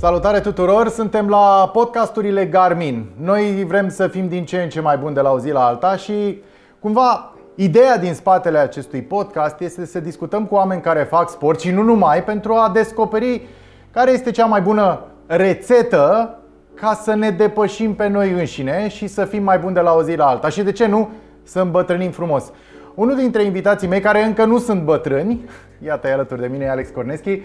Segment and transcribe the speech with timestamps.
[0.00, 0.88] Salutare tuturor!
[0.88, 3.06] Suntem la podcasturile Garmin.
[3.16, 5.66] Noi vrem să fim din ce în ce mai buni de la o zi la
[5.66, 6.42] alta și
[6.78, 11.70] cumva ideea din spatele acestui podcast este să discutăm cu oameni care fac sport și
[11.70, 13.48] nu numai pentru a descoperi
[13.90, 16.38] care este cea mai bună rețetă
[16.74, 20.02] ca să ne depășim pe noi înșine și să fim mai buni de la o
[20.02, 20.48] zi la alta.
[20.48, 21.08] Și de ce nu?
[21.42, 22.52] Să îmbătrânim frumos.
[22.94, 25.44] Unul dintre invitații mei, care încă nu sunt bătrâni,
[25.84, 27.40] iată e alături de mine, e Alex Corneschi.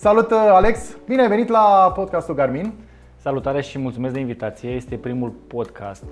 [0.00, 0.96] Salut, Alex!
[1.06, 2.72] Bine ai venit la podcastul Garmin.
[3.16, 4.70] Salutare și mulțumesc de invitație.
[4.70, 6.04] Este primul podcast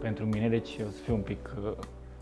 [0.00, 1.72] pentru mine, deci o să fiu un pic uh,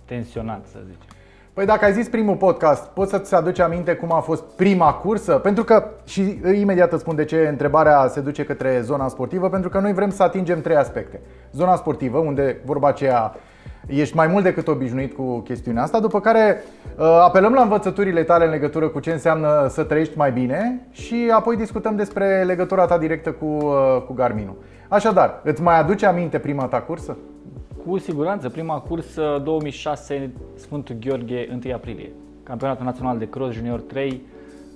[0.05, 1.09] tensionat, să zicem.
[1.53, 5.33] Păi dacă ai zis primul podcast, poți să-ți aduci aminte cum a fost prima cursă?
[5.35, 9.69] Pentru că, și imediat îți spun de ce întrebarea se duce către zona sportivă, pentru
[9.69, 11.21] că noi vrem să atingem trei aspecte.
[11.53, 13.35] Zona sportivă, unde vorba aceea
[13.87, 16.63] ești mai mult decât obișnuit cu chestiunea asta, după care
[16.99, 21.31] uh, apelăm la învățăturile tale în legătură cu ce înseamnă să trăiești mai bine și
[21.35, 24.57] apoi discutăm despre legătura ta directă cu, uh, cu Garminul.
[24.89, 27.17] Așadar, îți mai aduce aminte prima ta cursă?
[27.87, 32.11] Cu siguranță, prima cursă 2006 Sfântul Gheorghe 1 aprilie.
[32.43, 34.23] Campionatul Național de Cross Junior 3.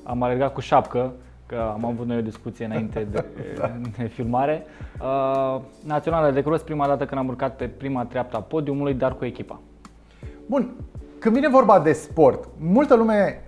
[0.02, 1.12] Am alergat cu șapcă,
[1.48, 3.24] că am avut noi o discuție înainte de,
[3.58, 3.72] da.
[3.98, 4.64] de filmare.
[5.00, 9.14] Uh, Națională de Cross, prima dată când am urcat pe prima treaptă a podiumului, dar
[9.16, 9.60] cu echipa.
[10.46, 10.74] Bun,
[11.18, 13.42] când vine vorba de sport, multă lume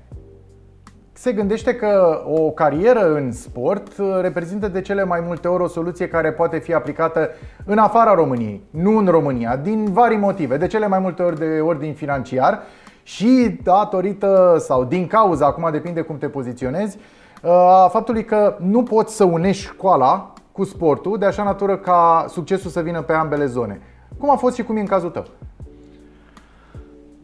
[1.13, 6.09] se gândește că o carieră în sport reprezintă de cele mai multe ori o soluție
[6.09, 7.31] care poate fi aplicată
[7.65, 11.61] în afara României, nu în România, din vari motive, de cele mai multe ori de
[11.61, 12.61] ordin financiar
[13.03, 16.99] și datorită sau din cauza, acum depinde cum te poziționezi,
[17.43, 22.71] a faptului că nu poți să unești școala cu sportul de așa natură ca succesul
[22.71, 23.81] să vină pe ambele zone.
[24.19, 25.25] Cum a fost și cum e în cazul tău?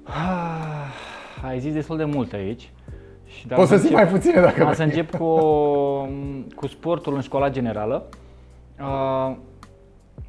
[0.03, 2.71] Ah, ai zis destul de mult aici.
[3.27, 4.75] Și Poți să zic mai puține dacă vrei.
[4.75, 5.39] să încep cu,
[6.57, 8.05] cu sportul în școala generală.
[8.81, 9.37] Uh,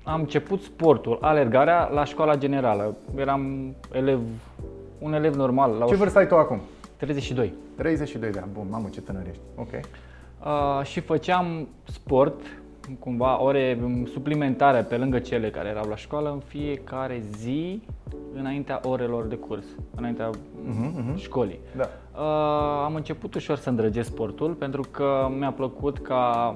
[0.03, 2.95] am început sportul, alergarea, la școala generală.
[3.15, 4.19] Eram elev,
[4.99, 5.71] un elev normal.
[5.79, 6.59] La Ce vârstă ai tu acum?
[6.97, 7.53] 32.
[7.75, 9.41] 32 de ani, bun, mamă ce tânăr ești.
[9.55, 9.69] Ok.
[9.71, 12.41] Uh, și făceam sport,
[12.99, 13.79] cumva ore
[14.11, 17.81] suplimentare pe lângă cele care erau la școală în fiecare zi
[18.33, 19.65] înaintea orelor de curs,
[19.95, 21.15] înaintea uh-huh, uh-huh.
[21.15, 21.59] școlii.
[21.75, 21.89] Da.
[22.15, 26.55] Uh, am început ușor să îndrăgesc sportul pentru că mi-a plăcut ca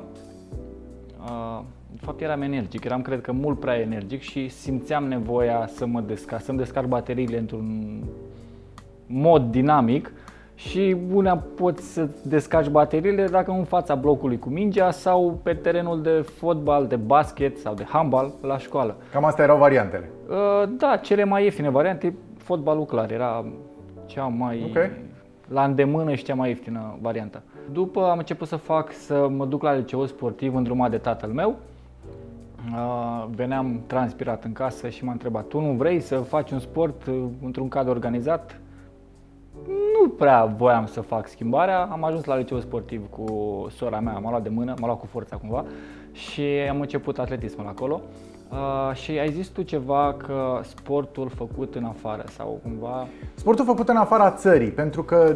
[1.23, 1.61] uh,
[1.93, 6.01] de fapt eram energic, eram cred că mult prea energic și simțeam nevoia să mă
[6.01, 7.99] descarc, să-mi descarc bateriile într-un
[9.05, 10.11] mod dinamic
[10.69, 16.01] și una poți să descarci bateriile dacă în fața blocului cu mingea sau pe terenul
[16.01, 18.95] de fotbal, de basket sau de handbal la școală.
[19.11, 20.09] Cam astea erau variantele.
[20.29, 23.45] Uh, da, cele mai ieftine variante, fotbalul clar era
[24.05, 24.91] cea mai okay.
[25.47, 27.41] la îndemână și cea mai ieftină variantă.
[27.71, 31.55] După am început să fac să mă duc la liceu sportiv îndrumat de tatăl meu.
[32.73, 37.05] Uh, veneam transpirat în casă și m-a întrebat, tu nu vrei să faci un sport
[37.05, 38.59] uh, într-un cadru organizat?
[40.01, 41.81] Nu prea voiam să fac schimbarea.
[41.91, 43.25] Am ajuns la liceu sportiv cu
[43.75, 45.65] sora mea, m-a luat de mână, m-a luat cu forța cumva
[46.11, 48.01] și am început atletismul acolo.
[48.51, 53.07] Uh, și ai zis tu ceva că sportul făcut în afară sau cumva...
[53.33, 55.35] Sportul făcut în afara țării, pentru că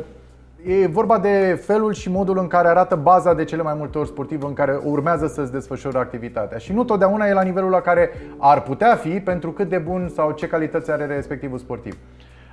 [0.66, 4.08] e vorba de felul și modul în care arată baza de cele mai multe ori
[4.08, 6.58] sportivă în care urmează să-ți desfășori activitatea.
[6.58, 10.10] Și nu totdeauna e la nivelul la care ar putea fi pentru cât de bun
[10.14, 11.98] sau ce calități are respectivul sportiv.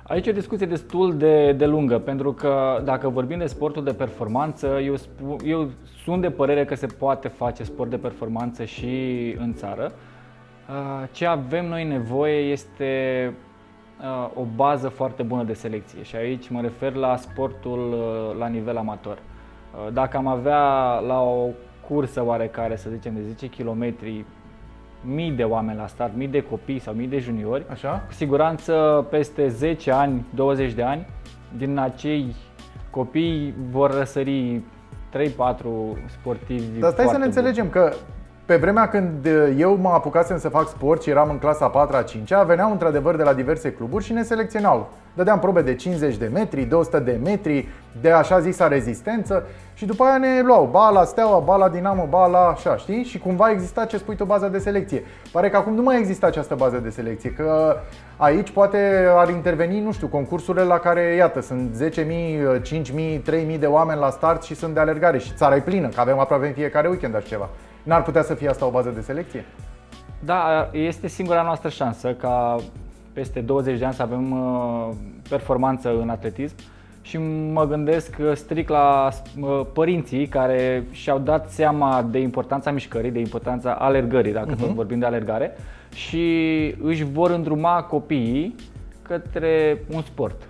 [0.07, 3.93] Aici e o discuție destul de, de lungă, pentru că dacă vorbim de sportul de
[3.93, 5.69] performanță, eu, spu, eu
[6.03, 9.91] sunt de părere că se poate face sport de performanță și în țară.
[10.69, 13.33] Uh, ce avem noi nevoie este
[14.01, 18.47] uh, o bază foarte bună de selecție și aici mă refer la sportul uh, la
[18.47, 19.17] nivel amator.
[19.93, 20.59] Dacă am avea
[21.07, 21.47] la o
[21.87, 23.95] cursă oarecare, să zicem de 10 km,
[25.05, 27.65] mii de oameni la start, mii de copii sau mii de juniori.
[27.69, 28.03] Așa?
[28.07, 31.05] Cu siguranță peste 10 ani, 20 de ani,
[31.57, 32.35] din acei
[32.89, 34.61] copii vor răsări
[35.11, 35.23] 3-4
[36.07, 36.79] sportivi.
[36.79, 37.93] Dar stai să ne înțelegem că
[38.45, 42.01] pe vremea când eu mă apucasem să fac sport și eram în clasa 4 a
[42.01, 44.89] 5 veneau într-adevăr de la diverse cluburi și ne selecționau.
[45.13, 47.67] Dădeam probe de 50 de metri, 200 de metri,
[48.01, 49.43] de așa zisa rezistență
[49.73, 53.03] și după aia ne luau ba la Steaua, ba la Dinamo, ba la așa, știi?
[53.03, 55.03] Și cumva exista ce spui tu baza de selecție.
[55.31, 57.75] Pare că acum nu mai există această bază de selecție, că
[58.17, 63.21] aici poate ar interveni, nu știu, concursurile la care, iată, sunt 10.000, 5.000,
[63.53, 66.19] 3.000 de oameni la start și sunt de alergare și țara e plină, că avem
[66.19, 67.49] aproape în fiecare weekend așa ceva.
[67.83, 69.45] N-ar putea să fie asta o bază de selecție?
[70.19, 72.55] Da, este singura noastră șansă ca
[73.13, 74.89] peste 20 de ani să avem uh,
[75.29, 76.55] performanță în atletism
[77.01, 77.17] și
[77.51, 79.09] mă gândesc strict la
[79.73, 84.59] părinții care și-au dat seama de importanța mișcării, de importanța alergării, dacă uh-huh.
[84.59, 85.51] tot vorbim de alergare,
[85.93, 88.55] și își vor îndruma copiii
[89.01, 90.47] către un sport.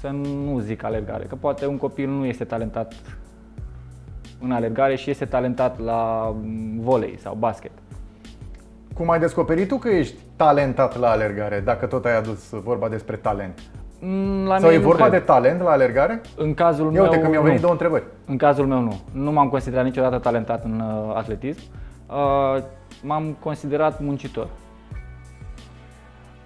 [0.00, 2.94] Să nu zic alergare, că poate un copil nu este talentat
[4.42, 6.34] în alergare și este talentat la
[6.80, 7.70] volei sau basket.
[8.94, 13.16] Cum ai descoperit tu că ești talentat la alergare, dacă tot ai adus vorba despre
[13.16, 13.58] talent?
[14.00, 15.18] Mm, la Sau e vorba cred.
[15.20, 16.20] de talent la alergare?
[16.36, 17.60] În cazul Ia meu, uite că mi-au venit nu.
[17.62, 18.04] două întrebări.
[18.26, 19.00] În cazul meu nu.
[19.12, 21.60] Nu m-am considerat niciodată talentat în uh, atletism.
[22.08, 22.62] Uh,
[23.02, 24.46] m-am considerat muncitor.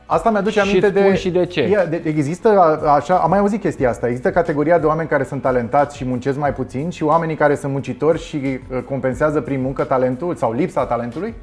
[0.06, 1.14] Asta mi-aduce aminte de...
[1.14, 1.68] și de ce.
[1.68, 2.48] Ia, de, există,
[2.96, 6.38] așa, am mai auzit chestia asta, există categoria de oameni care sunt talentați și muncesc
[6.38, 10.84] mai puțin și oamenii care sunt muncitori și uh, compensează prin muncă talentul sau lipsa
[10.84, 11.34] talentului?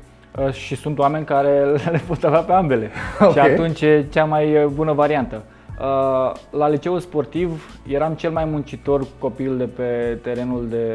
[0.45, 2.89] Uh, și sunt oameni care le pot avea pe ambele.
[3.19, 3.31] Okay.
[3.31, 5.43] Și atunci e cea mai uh, bună variantă.
[6.49, 10.85] La liceul sportiv eram cel mai muncitor copil de pe terenul de,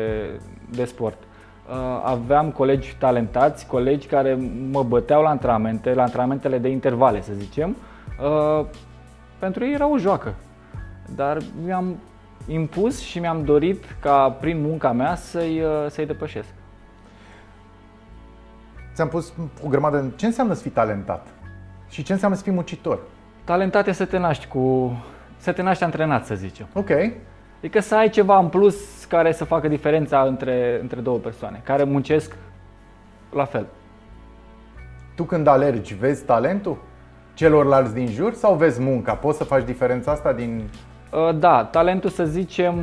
[0.71, 1.17] de sport.
[1.69, 1.75] Uh,
[2.05, 4.39] aveam colegi talentați, colegi care
[4.71, 7.77] mă băteau la antrenamente, la antrenamentele de intervale, să zicem.
[8.21, 8.67] Uh,
[9.39, 10.35] pentru ei era o joacă.
[11.15, 11.97] Dar mi-am
[12.47, 16.49] impus și mi-am dorit ca prin munca mea să-i, uh, să-i depășesc.
[18.95, 19.33] Ți-am pus
[19.65, 20.13] o grămadă.
[20.17, 21.27] Ce înseamnă să fii talentat?
[21.89, 22.99] Și ce înseamnă să fii muncitor?
[23.45, 24.93] Talentat e să te naști cu.
[25.37, 26.67] să te naști antrenat, să zicem.
[26.73, 26.91] Ok.
[27.59, 31.85] Adică să ai ceva în plus care să facă diferența între, între două persoane, care
[31.85, 32.37] muncesc
[33.33, 33.67] la fel.
[35.17, 36.79] Tu când alergi, vezi talentul
[37.35, 39.15] celorlalți din jur sau vezi munca?
[39.15, 40.69] Poți să faci diferența asta din...
[41.13, 42.77] Uh, da, talentul să zicem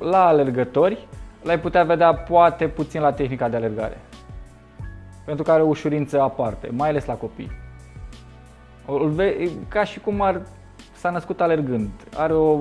[0.00, 1.06] la alergători
[1.42, 3.98] l-ai putea vedea poate puțin la tehnica de alergare.
[5.24, 7.50] Pentru că are o ușurință aparte, mai ales la copii.
[9.68, 10.40] Ca și cum ar,
[10.92, 11.90] s-a născut alergând.
[12.16, 12.58] Are o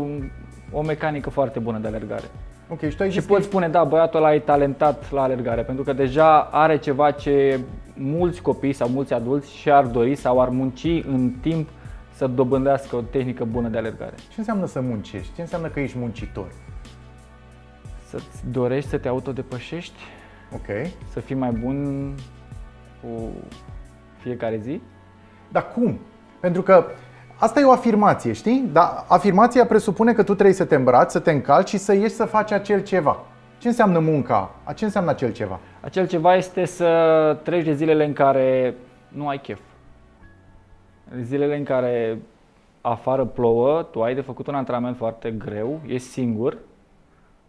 [0.72, 2.26] o mecanică foarte bună de alergare.
[2.70, 5.84] Ok, și tu ai și poți spune, da, băiatul ăla e talentat la alergare, pentru
[5.84, 7.60] că deja are ceva ce
[7.94, 11.70] mulți copii sau mulți adulți și-ar dori sau ar munci în timp
[12.14, 14.16] să dobândească o tehnică bună de alergare.
[14.18, 15.34] Ce înseamnă să muncești?
[15.36, 16.52] Ce înseamnă că ești muncitor?
[18.06, 20.00] Să-ți dorești să te autodepășești,
[20.54, 22.10] ok, să fii mai bun
[23.02, 23.30] cu
[24.18, 24.82] fiecare zi.
[25.52, 26.00] Dar cum?
[26.40, 26.86] Pentru că
[27.42, 28.70] Asta e o afirmație, știi?
[28.72, 32.14] Dar afirmația presupune că tu trebuie să te îmbraci, să te încalci și să ieși
[32.14, 33.24] să faci acel ceva.
[33.58, 34.56] Ce înseamnă munca?
[34.76, 35.60] Ce înseamnă acel ceva?
[35.82, 38.76] Acel ceva este să treci de zilele în care
[39.08, 39.60] nu ai chef.
[41.22, 42.22] Zilele în care
[42.82, 46.58] afară plouă, tu ai de făcut un antrenament foarte greu, ești singur,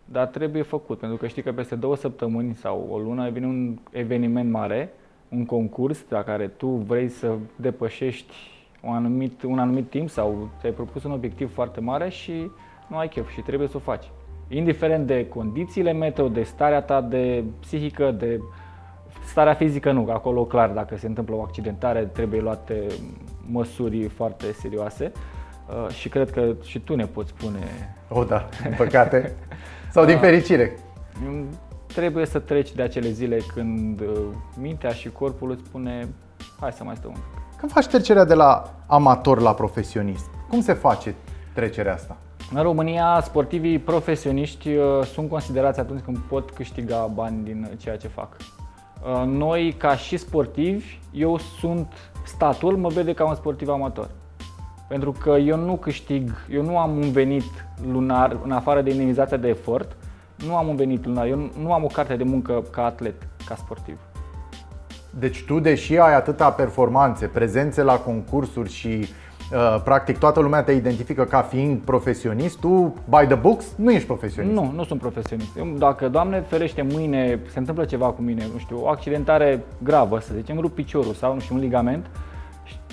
[0.04, 3.78] dar trebuie făcut, pentru că știi că peste două săptămâni sau o lună vine un
[3.90, 4.92] eveniment mare,
[5.28, 8.34] un concurs la care tu vrei să depășești
[8.80, 12.50] un anumit, un anumit timp sau ți-ai propus un obiectiv foarte mare și
[12.86, 14.10] nu ai chef și trebuie să o faci.
[14.48, 18.40] Indiferent de condițiile meteo, de starea ta de psihică, de
[19.24, 22.86] starea fizică, nu, acolo clar, dacă se întâmplă o accidentare, trebuie luate
[23.46, 25.12] măsuri foarte serioase
[25.68, 27.58] uh, și cred că și tu ne poți spune.
[28.08, 29.32] O, da, din păcate.
[29.90, 30.78] Sau din uh, fericire.
[31.86, 34.06] Trebuie să treci de acele zile când uh,
[34.60, 36.08] mintea și corpul îți spune
[36.60, 37.39] hai să mai stăm un pic.
[37.60, 41.14] Când faci trecerea de la amator la profesionist, cum se face
[41.54, 42.16] trecerea asta?
[42.54, 48.08] În România, sportivii profesioniști uh, sunt considerați atunci când pot câștiga bani din ceea ce
[48.08, 48.36] fac.
[48.36, 51.92] Uh, noi, ca și sportivi, eu sunt,
[52.24, 54.10] statul mă vede ca un sportiv amator.
[54.88, 59.36] Pentru că eu nu câștig, eu nu am un venit lunar, în afară de indemnizația
[59.36, 59.96] de efort,
[60.46, 63.54] nu am un venit lunar, eu nu am o carte de muncă ca atlet, ca
[63.54, 63.98] sportiv.
[65.18, 68.88] Deci tu, deși ai atâta performanțe, prezențe la concursuri și
[69.52, 74.06] uh, practic toată lumea te identifică ca fiind profesionist, tu, by the books, nu ești
[74.06, 74.54] profesionist.
[74.54, 75.56] Nu, nu sunt profesionist.
[75.56, 80.18] Eu, dacă, Doamne ferește, mâine se întâmplă ceva cu mine, nu știu, o accidentare gravă,
[80.18, 82.06] să zicem, rup piciorul sau, nu știu, un ligament,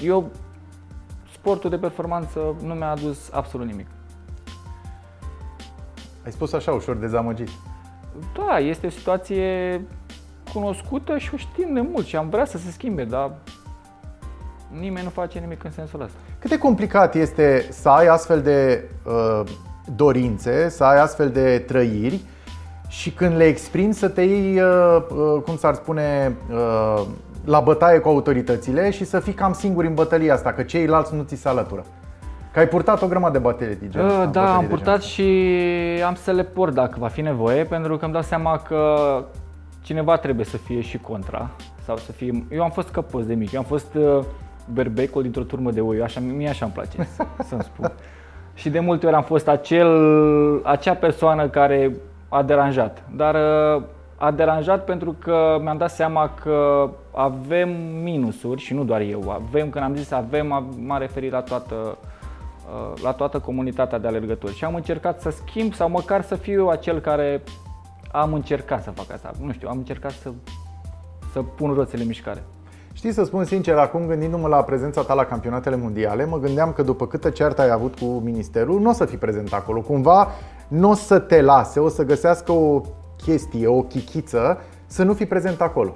[0.04, 0.30] eu,
[1.34, 3.88] sportul de performanță nu mi-a adus absolut nimic.
[6.26, 7.50] Ai spus așa, ușor dezamăgit.
[8.34, 9.82] Da, este o situație
[10.54, 13.32] cunoscută și o știm de mult și am vrea să se schimbe, dar
[14.80, 16.18] nimeni nu face nimic în sensul ăsta.
[16.40, 19.42] Cât de complicat este să ai astfel de uh,
[19.96, 22.22] dorințe, să ai astfel de trăiri
[22.88, 27.06] și când le exprimi să te iei, uh, uh, cum s-ar spune, uh,
[27.46, 31.24] la bătaie cu autoritățile și să fii cam singur în bătălia asta, că ceilalți nu
[31.24, 31.86] ți se alătură.
[32.54, 35.52] Că ai purtat o grămadă de baterii de genul uh, Da, am purtat și
[36.06, 39.24] am să le port dacă va fi nevoie, pentru că îmi dau seama că
[39.88, 41.50] cineva trebuie să fie și contra
[41.84, 42.46] sau să fie...
[42.52, 44.20] Eu am fost căpos de mic, eu am fost uh,
[44.74, 47.92] berbecul dintr-o turmă de oi, așa, mie așa îmi place să, să-mi spun.
[48.54, 49.92] Și de multe ori am fost acel,
[50.66, 51.96] acea persoană care
[52.30, 53.04] a deranjat.
[53.16, 53.84] Dar uh,
[54.16, 57.70] a deranjat pentru că mi-am dat seama că avem
[58.04, 59.30] minusuri și nu doar eu.
[59.30, 60.48] Avem, când am zis avem,
[60.86, 64.56] m-am referit la toată, uh, la toată comunitatea de alergători.
[64.56, 67.42] Și am încercat să schimb sau măcar să fiu eu acel care
[68.12, 69.32] am încercat să fac asta.
[69.42, 70.32] Nu știu, am încercat să,
[71.32, 72.44] să pun roțele în mișcare.
[72.94, 76.82] Știi să spun sincer, acum gândindu-mă la prezența ta la campionatele mondiale, mă gândeam că
[76.82, 79.82] după câtă ceartă ai avut cu ministerul, nu o să fii prezent acolo.
[79.82, 80.28] Cumva
[80.68, 82.82] nu o să te lase, o să găsească o
[83.24, 85.96] chestie, o chichiță, să nu fii prezent acolo.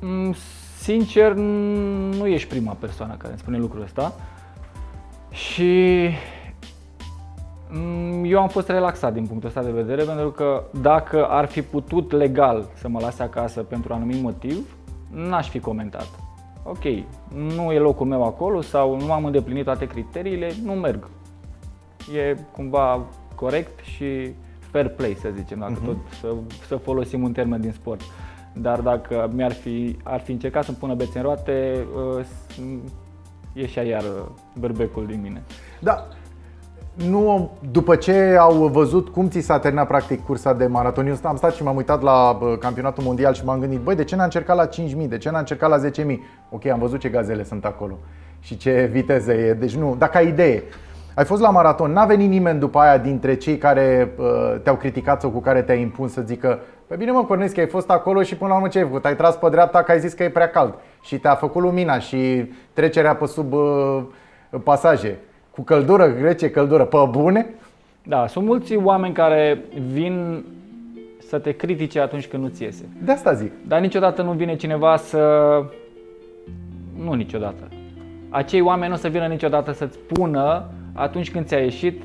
[0.00, 0.34] Mm,
[0.80, 4.14] sincer, nu ești prima persoană care îmi spune lucrul ăsta.
[5.30, 6.39] Și mm,
[8.24, 12.12] eu am fost relaxat din punctul ăsta de vedere pentru că dacă ar fi putut
[12.12, 14.76] legal să mă lase acasă pentru un anumit motiv,
[15.10, 16.08] n-aș fi comentat.
[16.62, 16.82] Ok,
[17.54, 21.08] nu e locul meu acolo sau nu am îndeplinit toate criteriile, nu merg.
[22.14, 25.84] E cumva corect și fair play, să zicem, dacă uh-huh.
[25.84, 26.34] tot să,
[26.66, 28.00] să folosim un termen din sport.
[28.52, 31.86] Dar dacă mi-ar fi, ar fi încercat să-mi pună bețe în roate,
[32.16, 32.24] uh,
[33.52, 34.04] ieșea iar
[34.58, 35.42] berbecul din mine.
[35.80, 36.06] Da,
[36.94, 41.36] nu, după ce au văzut cum ți s-a terminat practic cursa de maraton, eu am
[41.36, 44.56] stat și m-am uitat la campionatul mondial și m-am gândit, băi, de ce n-a încercat
[44.56, 46.04] la 5.000, de ce n-a încercat la 10.000?
[46.50, 47.98] Ok, am văzut ce gazele sunt acolo
[48.40, 50.62] și ce viteză e, deci nu, dacă ai idee.
[51.14, 55.20] Ai fost la maraton, n-a venit nimeni după aia dintre cei care uh, te-au criticat
[55.20, 58.36] sau cu care te-ai impus să zică Păi bine mă, Corneschi, ai fost acolo și
[58.36, 59.04] până la urmă ce ai făcut?
[59.04, 61.98] Ai tras pe dreapta că ai zis că e prea cald și te-a făcut lumina
[61.98, 64.02] și trecerea pe sub uh,
[64.64, 65.18] pasaje.
[65.50, 67.46] Cu căldură, grece, căldură, pe bune?
[68.02, 70.44] Da, sunt mulți oameni care vin
[71.28, 72.88] să te critique atunci când nu-ți iese.
[73.04, 73.52] De asta zic.
[73.66, 75.18] Dar niciodată nu vine cineva să...
[77.04, 77.68] Nu niciodată.
[78.28, 82.02] Acei oameni nu o să vină niciodată să-ți spună atunci când ți-a ieșit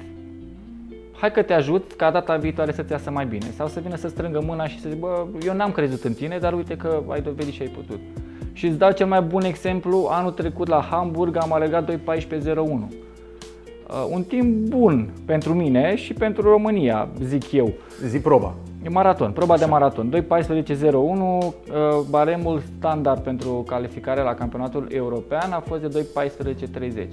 [1.19, 3.45] hai că te ajut ca data viitoare să-ți iasă mai bine.
[3.55, 6.37] Sau să vină să strângă mâna și să zic, bă, eu n-am crezut în tine,
[6.37, 7.99] dar uite că ai dovedit și ai putut.
[8.53, 11.95] Și îți dau cel mai bun exemplu, anul trecut la Hamburg am alergat 2.14.01
[12.57, 13.04] Uh,
[14.11, 17.71] un timp bun pentru mine și pentru România, zic eu.
[18.05, 18.53] Zi proba.
[18.83, 19.65] E maraton, proba Așa.
[19.65, 20.09] de maraton.
[20.09, 21.51] 2.14.01, uh,
[22.09, 26.07] baremul standard pentru calificare la campionatul european a fost de
[26.83, 27.07] 2.14.30.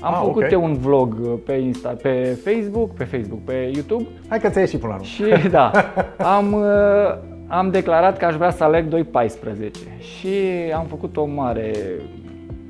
[0.00, 0.48] Am ah, făcut okay.
[0.52, 4.04] eu un vlog uh, pe Insta, pe Facebook, pe Facebook, pe YouTube.
[4.28, 5.40] Hai că ți-ai ieșit până la urmă.
[5.42, 5.70] Și da,
[6.36, 6.56] am,
[7.46, 9.70] am declarat că aș vrea să aleg 2.14
[10.00, 10.28] și
[10.74, 11.72] am făcut o mare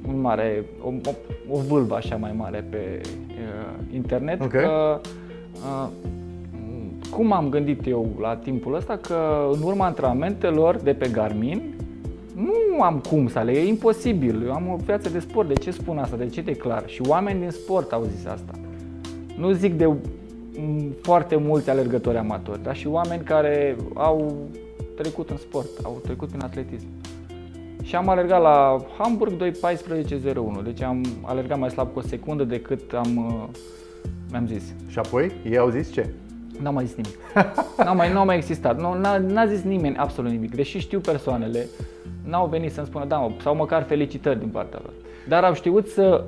[0.08, 1.10] un mare, o, o,
[1.56, 4.40] o vâlvă așa mai mare pe uh, internet.
[4.40, 4.62] Okay.
[4.62, 5.00] Că,
[5.54, 5.88] uh,
[7.10, 11.62] cum am gândit eu la timpul ăsta că în urma antrenamentelor de pe Garmin
[12.34, 14.42] nu am cum să aleg, e imposibil.
[14.46, 16.16] Eu am o viață de sport, de ce spun asta?
[16.16, 16.82] De ce te clar?
[16.86, 18.52] Și oameni din sport au zis asta.
[19.36, 19.90] Nu zic de
[21.02, 24.34] foarte mulți alergători amatori, dar și oameni care au
[24.96, 26.86] trecut în sport, au trecut prin atletism.
[27.88, 32.92] Și am alergat la Hamburg 2.14.01, deci am alergat mai slab cu o secundă decât
[32.92, 33.48] am, uh,
[34.30, 34.74] mi-am zis.
[34.88, 36.10] Și apoi ei au zis ce?
[36.60, 37.18] N-au mai zis nimic.
[37.84, 38.80] n-au mai, n-au mai existat.
[38.80, 40.54] Nu, n-a, n-a zis nimeni absolut nimic.
[40.54, 41.66] Deși știu persoanele,
[42.24, 44.92] n-au venit să-mi spună da, mă, sau măcar felicitări din partea lor.
[45.28, 46.24] Dar au știut să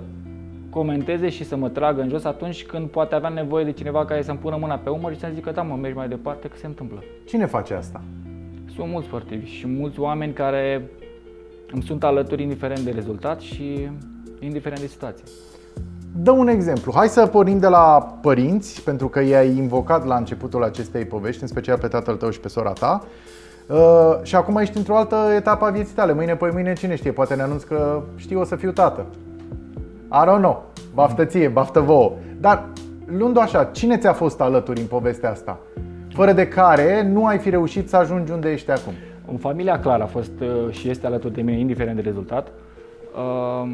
[0.70, 4.22] comenteze și să mă tragă în jos atunci când poate avea nevoie de cineva care
[4.22, 6.66] să-mi pună mâna pe umăr și să-mi zică da, mă, mergi mai departe, că se
[6.66, 7.02] întâmplă.
[7.26, 8.00] Cine face asta?
[8.74, 10.90] Sunt mulți sportivi și mulți oameni care
[11.72, 13.88] îmi sunt alături indiferent de rezultat și
[14.38, 15.24] indiferent de situație.
[16.16, 16.92] Dă un exemplu.
[16.94, 21.48] Hai să pornim de la părinți, pentru că i-ai invocat la începutul acestei povești, în
[21.48, 23.04] special pe tatăl tău și pe sora ta.
[23.66, 26.12] Uh, și acum ești într-o altă etapă a vieții tale.
[26.12, 27.12] Mâine, păi mâine, cine știe?
[27.12, 29.06] Poate ne anunț că știu o să fiu tată.
[30.12, 30.64] I don't know.
[30.94, 32.12] Baftă ție, baftă vouă.
[32.40, 32.64] Dar,
[33.06, 35.58] luând așa, cine ți-a fost alături în povestea asta?
[36.14, 38.92] Fără de care nu ai fi reușit să ajungi unde ești acum.
[39.30, 42.52] În familia clar a fost uh, și este alături de mine, indiferent de rezultat.
[43.16, 43.72] Uh,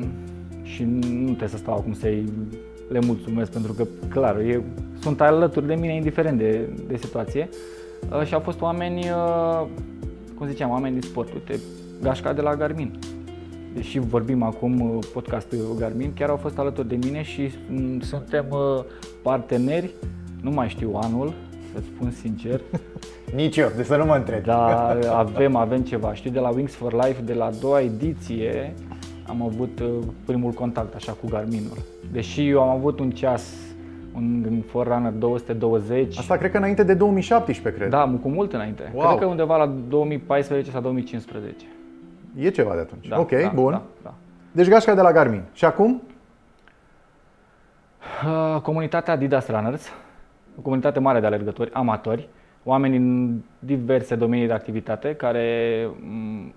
[0.63, 2.25] și nu trebuie să stau acum să-i
[2.89, 4.63] le mulțumesc pentru că, clar, eu,
[5.01, 7.49] sunt alături de mine indiferent de, de situație.
[8.13, 9.67] Uh, și au fost oameni, uh,
[10.35, 11.33] cum ziceam, oameni din sport.
[11.33, 11.61] Uite,
[12.03, 12.99] Gașca de la Garmin.
[13.75, 18.47] Deși vorbim acum uh, podcastul Garmin, chiar au fost alături de mine și mm, suntem
[18.51, 18.85] uh,
[19.23, 19.91] parteneri,
[20.41, 21.35] nu mai știu anul,
[21.77, 22.61] să-ți spun sincer.
[23.35, 24.45] Nici eu, de să nu mă întreb.
[24.45, 26.15] Da, avem, avem ceva.
[26.15, 28.75] Știu de la Wings for Life, de la a doua ediție,
[29.29, 29.89] am avut uh,
[30.25, 31.79] primul contact așa cu Garminul.
[32.13, 33.55] Deși eu am avut un ceas
[34.15, 36.19] un Forerunner 220.
[36.19, 37.91] Asta cred că înainte de 2017, cred.
[37.91, 38.93] Da, cu mult înainte.
[38.95, 39.07] Wow.
[39.07, 41.67] Cred că undeva la 2014 sau 2015.
[42.39, 43.09] E ceva de atunci.
[43.09, 43.71] Da, ok, da, bun.
[43.71, 44.15] Da, da.
[44.53, 45.43] Deci gașca de la Garmin.
[45.53, 46.03] Și acum?
[48.25, 49.93] Uh, comunitatea Adidas Runners,
[50.59, 52.29] o comunitate mare de alergători, amatori,
[52.65, 56.55] oameni în diverse domenii de activitate care mm,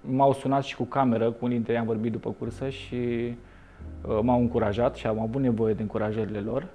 [0.00, 4.18] m-au sunat și cu cameră, cu unii dintre ei am vorbit după cursă și uh,
[4.22, 6.66] m-au încurajat și am avut nevoie de încurajările lor.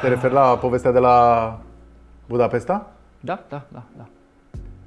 [0.00, 1.58] Te referi la povestea de la
[2.28, 2.92] Budapesta?
[3.20, 4.06] Da, da, da, da.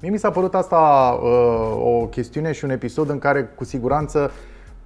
[0.02, 4.32] Mie mi s-a părut asta uh, o chestiune și un episod în care cu siguranță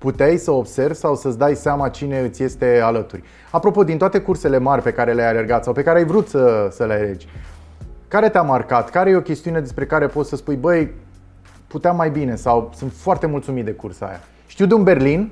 [0.02, 3.24] puteai să observi sau să-ți dai seama cine îți este alături.
[3.52, 6.68] Apropo, din toate cursele mari pe care le-ai alergat sau pe care ai vrut să,
[6.72, 7.28] să le alergi,
[8.08, 8.90] care te-a marcat?
[8.90, 10.92] Care e o chestiune despre care poți să spui, băi,
[11.68, 14.20] puteam mai bine sau sunt foarte mulțumit de cursa aia?
[14.48, 15.32] Știu de un Berlin,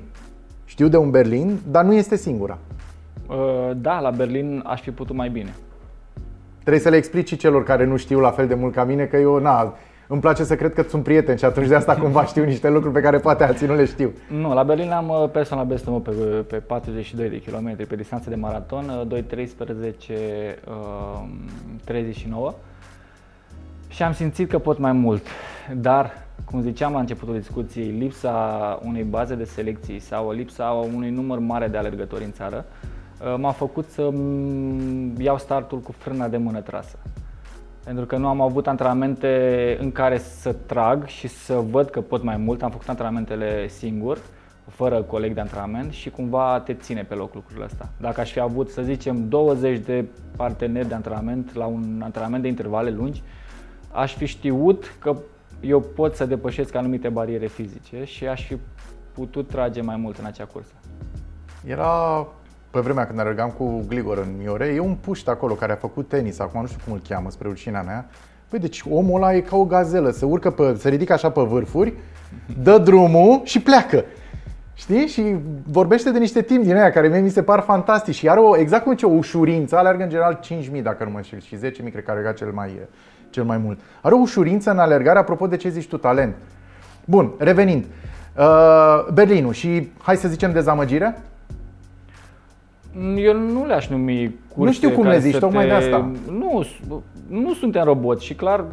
[0.64, 2.58] știu de un Berlin, dar nu este singura.
[3.26, 5.54] Uh, da, la Berlin aș fi putut mai bine.
[6.60, 9.16] Trebuie să le explici celor care nu știu la fel de mult ca mine că
[9.16, 9.74] eu, na,
[10.12, 12.94] îmi place să cred că sunt prieteni și atunci de asta cumva știu niște lucruri
[12.94, 14.12] pe care poate alții nu le știu.
[14.28, 16.10] Nu, la Berlin am uh, personal best meu pe,
[16.48, 19.22] pe 42 de kilometri pe distanță de maraton, 2.13
[20.68, 21.28] uh,
[21.84, 22.54] 39 um,
[23.88, 25.26] și am simțit că pot mai mult,
[25.76, 26.12] dar
[26.44, 31.66] cum ziceam la începutul discuției, lipsa unei baze de selecții sau lipsa unui număr mare
[31.66, 34.10] de alergători în țară uh, m-a făcut să
[35.18, 36.98] iau startul cu frâna de mână trasă
[37.90, 42.22] pentru că nu am avut antrenamente în care să trag și să văd că pot
[42.22, 42.62] mai mult.
[42.62, 44.18] Am făcut antrenamentele singur,
[44.68, 47.88] fără coleg de antrenament și cumva te ține pe loc lucrurile astea.
[48.00, 50.04] Dacă aș fi avut, să zicem, 20 de
[50.36, 53.22] parteneri de antrenament la un antrenament de intervale lungi,
[53.92, 55.16] aș fi știut că
[55.60, 58.56] eu pot să depășesc anumite bariere fizice și aș fi
[59.12, 60.72] putut trage mai mult în acea cursă.
[61.66, 62.26] Era
[62.70, 66.08] pe vremea când alergam cu Gligor în Miore, e un puști acolo care a făcut
[66.08, 68.08] tenis, acum nu știu cum îl cheamă, spre rușinea mea.
[68.48, 71.40] Păi deci omul ăla e ca o gazelă, se urcă pe, se ridică așa pe
[71.40, 71.92] vârfuri,
[72.62, 74.04] dă drumul și pleacă.
[74.74, 75.06] Știi?
[75.06, 75.36] Și
[75.66, 78.56] vorbește de niște timp din aia care mie mi se par fantastici și are o,
[78.56, 80.40] exact cum ce o ușurință, alergă în general
[80.76, 81.60] 5.000 dacă nu mă înșel și 10.000
[81.90, 82.78] cred că alerga cel mai,
[83.30, 83.78] cel mai mult.
[84.00, 86.34] Are o ușurință în alergare, apropo de ce zici tu, talent.
[87.04, 87.84] Bun, revenind.
[88.38, 91.22] Uh, Berlinul și hai să zicem dezamăgire?
[93.16, 95.68] Eu nu le-aș numi curse Nu știu cum le zici, tocmai te...
[95.68, 96.10] de asta.
[96.30, 96.64] Nu,
[97.28, 98.64] nu suntem roboți și clar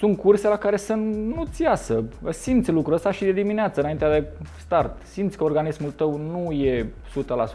[0.00, 0.94] sunt curse la care să
[1.34, 2.04] nu-ți iasă.
[2.30, 4.24] Simți lucrul ăsta și de dimineață, înainte de
[4.58, 5.02] start.
[5.02, 6.92] Simți că organismul tău nu e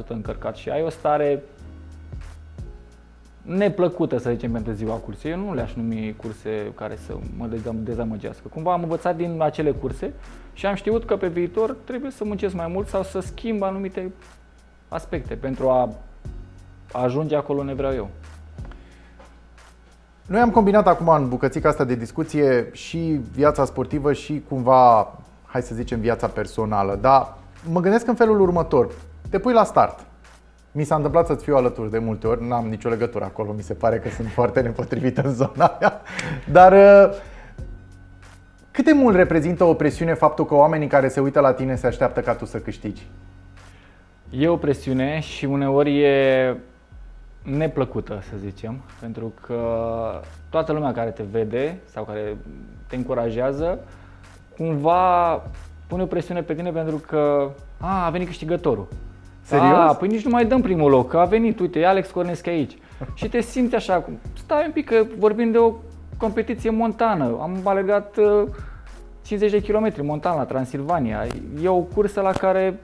[0.04, 1.44] 100% încărcat și ai o stare
[3.42, 5.32] neplăcută, să zicem, pentru ziua cursei.
[5.32, 8.48] Eu nu le-aș numi curse care să mă dezamăgească.
[8.54, 10.14] Cumva am învățat din acele curse
[10.54, 14.12] și am știut că pe viitor trebuie să muncesc mai mult sau să schimb anumite
[14.88, 15.90] aspecte pentru a
[16.92, 18.10] ajunge acolo unde vreau eu.
[20.26, 25.14] Noi am combinat acum în bucățica asta de discuție și viața sportivă și cumva,
[25.46, 26.98] hai să zicem, viața personală.
[27.02, 27.38] Dar
[27.72, 28.92] mă gândesc în felul următor.
[29.30, 30.06] Te pui la start.
[30.72, 33.74] Mi s-a întâmplat să-ți fiu alături de multe ori, n-am nicio legătură acolo, mi se
[33.74, 36.02] pare că sunt foarte nepotrivit în zona aia.
[36.52, 37.16] Dar uh,
[38.72, 41.88] cât de mult reprezintă o presiune faptul că oamenii care se uită la tine se
[41.88, 43.08] așteaptă ca tu să câștigi?
[44.38, 46.58] E o presiune și uneori e
[47.44, 49.60] neplăcută, să zicem, pentru că
[50.50, 52.38] toată lumea care te vede sau care
[52.88, 53.80] te încurajează,
[54.58, 55.42] cumva
[55.88, 58.88] pune o presiune pe tine pentru că a, a venit câștigătorul.
[59.42, 59.78] Serios?
[59.78, 62.50] A, păi nici nu mai dăm primul loc, că a venit, uite, e Alex Cornescu
[62.50, 62.78] aici.
[63.14, 65.74] și te simți așa, stai un pic, că vorbim de o
[66.18, 67.38] competiție montană.
[67.42, 68.16] Am alergat
[69.22, 71.26] 50 de kilometri montan la Transilvania.
[71.64, 72.80] E o cursă la care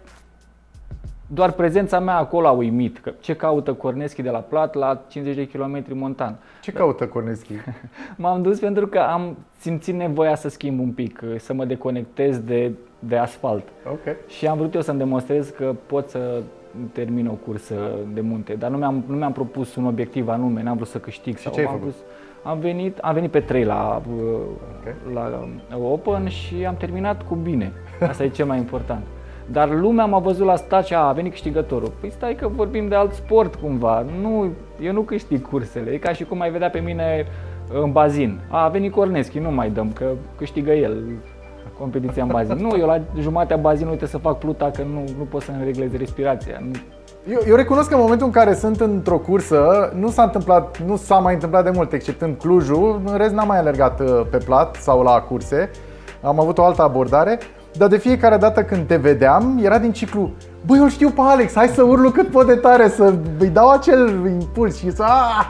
[1.33, 2.99] doar prezența mea acolo a uimit.
[2.99, 6.35] Că ce caută Corneschi de la Plat la 50 de km montan?
[6.61, 7.53] Ce caută Corneschi?
[8.17, 12.71] M-am dus pentru că am simțit nevoia să schimb un pic, să mă deconectez de,
[12.99, 13.63] de asfalt.
[13.91, 14.15] Okay.
[14.27, 16.41] Și am vrut eu să-mi demonstrez că pot să
[16.91, 17.75] termin o cursă
[18.13, 21.37] de munte, dar nu mi-am, nu mi-am propus un obiectiv anume, n-am vrut să câștig.
[21.37, 21.93] Și sau ce ai făcut?
[22.43, 24.01] am venit, am venit pe 3 la,
[24.79, 24.95] okay.
[25.13, 27.71] la Open și am terminat cu bine.
[28.09, 29.03] Asta e cel mai important.
[29.51, 31.91] Dar lumea m-a văzut la stat și a, a venit câștigătorul.
[31.99, 34.05] Păi stai că vorbim de alt sport cumva.
[34.21, 35.91] Nu, eu nu câștig cursele.
[35.91, 37.25] E ca și cum ai vedea pe mine
[37.83, 38.39] în bazin.
[38.49, 40.05] A, a venit Corneschi, nu mai dăm, că
[40.37, 41.03] câștigă el
[41.79, 42.55] competiția în bazin.
[42.55, 45.89] Nu, eu la jumatea bazinului trebuie să fac pluta că nu, nu pot să-mi reglez
[45.97, 46.57] respirația.
[46.59, 46.71] Nu.
[47.31, 50.95] Eu, eu recunosc că în momentul în care sunt într-o cursă, nu s-a întâmplat, nu
[50.95, 54.75] s-a mai întâmplat de mult, exceptând Clujul, în rest n-am mai alergat uh, pe plat
[54.75, 55.69] sau la curse.
[56.21, 57.39] Am avut o altă abordare.
[57.77, 60.31] Dar de fiecare dată când te vedeam, era din ciclu
[60.65, 63.69] Băi, eu știu pe Alex, hai să urlu cât pot de tare, să îi dau
[63.69, 65.03] acel impuls și să...
[65.03, 65.45] Ah!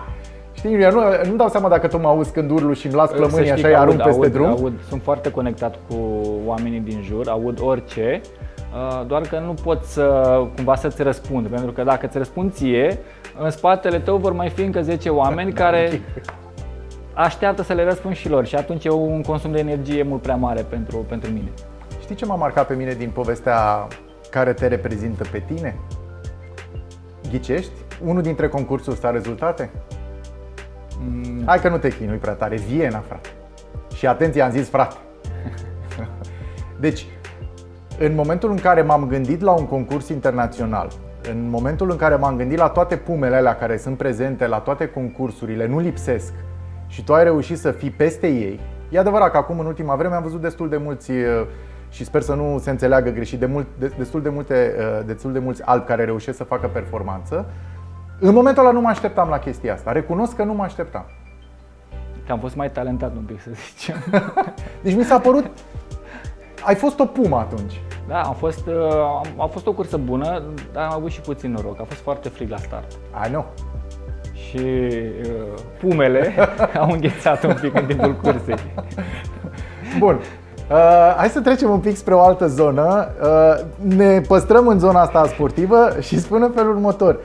[0.53, 3.11] Știi, eu nu, nu dau seama dacă tu mă auzi când urlu și îmi las
[3.11, 4.45] plămânii așa, îi arunc peste aud, drum.
[4.45, 5.95] Aud, sunt foarte conectat cu
[6.45, 8.21] oamenii din jur, aud orice.
[8.73, 12.99] Uh, doar că nu pot să cumva să-ți răspund, pentru că dacă ți răspund ție,
[13.43, 16.01] în spatele tău vor mai fi încă 10 oameni care
[17.13, 20.35] așteaptă să le răspund și lor și atunci e un consum de energie mult prea
[20.35, 21.51] mare pentru, pentru mine.
[22.11, 23.87] Știi ce m-a marcat pe mine din povestea
[24.29, 25.75] care te reprezintă pe tine?
[27.29, 27.71] Ghicești?
[28.05, 29.69] Unul dintre concursuri sta rezultate?
[30.99, 31.43] Mm.
[31.45, 33.29] Hai că nu te chinui prea tare, Viena, frate.
[33.95, 34.95] Și atenție, am zis frate.
[36.79, 37.05] Deci,
[37.99, 40.87] în momentul în care m-am gândit la un concurs internațional,
[41.31, 44.87] în momentul în care m-am gândit la toate pumele alea care sunt prezente, la toate
[44.87, 46.33] concursurile, nu lipsesc
[46.87, 50.15] și tu ai reușit să fii peste ei, e adevărat că acum în ultima vreme
[50.15, 51.47] am văzut destul de mulți uh,
[51.91, 55.31] și sper să nu se înțeleagă greșit, de mult, de, destul, de multe, uh, destul
[55.31, 57.45] de mulți albi care reușesc să facă performanță.
[58.19, 59.91] În momentul ăla nu mă așteptam la chestia asta.
[59.91, 61.05] Recunosc că nu mă așteptam.
[62.25, 63.95] Că am fost mai talentat un pic, să zicem.
[64.83, 65.45] deci mi s-a părut...
[66.65, 67.81] Ai fost o pumă atunci.
[68.07, 71.79] Da, a fost, uh, a fost o cursă bună, dar am avut și puțin noroc.
[71.79, 72.91] A fost foarte frig la start.
[73.25, 73.45] I know.
[74.33, 76.33] Și uh, pumele
[76.81, 78.55] au înghețat un pic în timpul cursei.
[79.97, 80.19] Bun.
[80.71, 83.07] Uh, hai să trecem un pic spre o altă zonă.
[83.21, 87.19] Uh, ne păstrăm în zona asta sportivă și spune felul următor.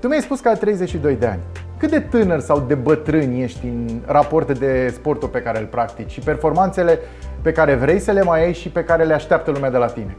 [0.00, 1.40] Tu mi-ai spus că ai 32 de ani.
[1.78, 6.10] Cât de tânăr sau de bătrân ești în raport de sportul pe care îl practici
[6.10, 6.98] și performanțele
[7.40, 9.86] pe care vrei să le mai ai și pe care le așteaptă lumea de la
[9.86, 10.16] tine?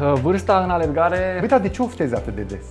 [0.00, 1.38] Uh, vârsta în alergare...
[1.40, 2.64] Uite, de ce oftezi atât de des?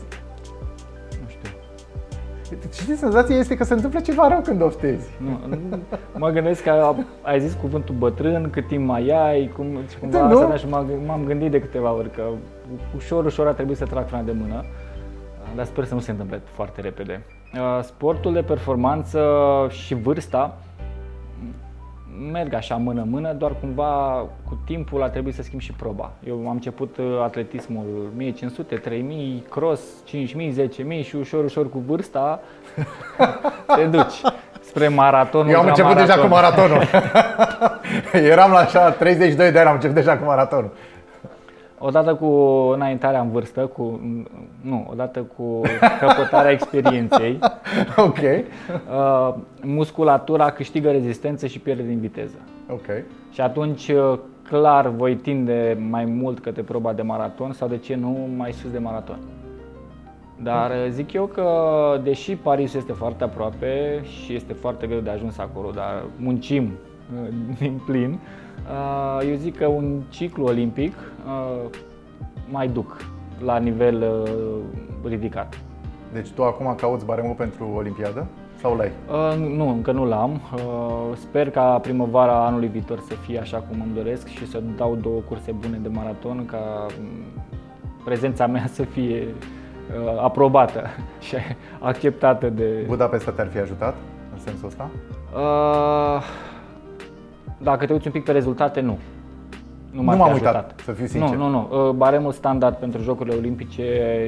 [2.63, 2.93] Nu știu.
[2.93, 5.09] Și senzația este că se întâmplă ceva rău când oftezi.
[5.17, 5.79] Nu, nu
[6.17, 9.65] mă gândesc că ai zis cuvântul bătrân, cât timp mai ai, cum,
[9.99, 10.39] cumva nu?
[10.39, 10.67] asta și
[11.05, 12.23] m-am gândit de câteva ori că
[12.95, 14.65] ușor, ușor a trebuit să trag frâna de mână,
[15.55, 17.25] dar sper să nu se întâmple foarte repede.
[17.53, 19.21] Uh, sportul de performanță
[19.69, 20.57] și vârsta
[22.32, 26.12] merg așa mână-mână, doar cumva cu timpul a trebuit să schimb și proba.
[26.28, 32.39] Eu am început uh, atletismul 1500, 3000, cross, 5000, 10000 și ușor, ușor cu vârsta
[33.75, 34.21] te duci
[34.75, 35.51] spre maratonul.
[35.51, 36.15] Eu am început maraton.
[36.15, 36.84] deja cu maratonul.
[38.32, 40.71] Eram la așa 32 de ani, am început deja cu maratonul.
[41.88, 42.26] Odată cu
[42.74, 44.00] înaintarea în vârstă, cu,
[44.62, 45.62] nu, odată cu
[46.00, 47.39] căpătarea experienței,
[47.98, 48.17] ok.
[48.17, 52.38] Uh, musculatura câștigă rezistență și pierde din viteză.
[52.69, 52.86] Ok.
[53.32, 57.95] Și atunci, uh, clar, voi tinde mai mult către proba de maraton sau, de ce
[57.95, 59.19] nu, mai sus de maraton.
[60.43, 61.50] Dar uh, zic eu că,
[62.04, 66.71] deși Paris este foarte aproape și este foarte greu de ajuns acolo, dar muncim
[67.60, 68.44] din plin, Uh,
[69.21, 70.93] eu zic că un ciclu olimpic
[71.25, 71.69] uh,
[72.49, 73.06] mai duc
[73.43, 75.60] la nivel uh, ridicat.
[76.13, 78.25] Deci tu acum cauți baremul pentru Olimpiadă
[78.62, 78.91] sau l-ai?
[79.38, 80.41] Nu, încă nu l-am.
[81.15, 85.19] Sper ca primăvara anului viitor să fie așa cum îmi doresc și să dau două
[85.19, 87.43] curse bune de maraton ca mm,
[88.04, 89.28] prezența mea să fie
[90.21, 90.82] aprobată
[91.28, 91.36] și
[91.80, 92.84] acceptată de...
[92.88, 93.95] Budapesta te-ar fi ajutat
[94.34, 94.89] în sensul ăsta?
[95.34, 96.23] Uh,
[97.57, 98.97] dacă te uiți un pic pe rezultate, nu.
[99.91, 101.35] Nu, nu m-am uitat, să fiu sincer.
[101.35, 101.87] Nu, nu, nu.
[101.87, 103.83] Uh, baremul standard pentru Jocurile Olimpice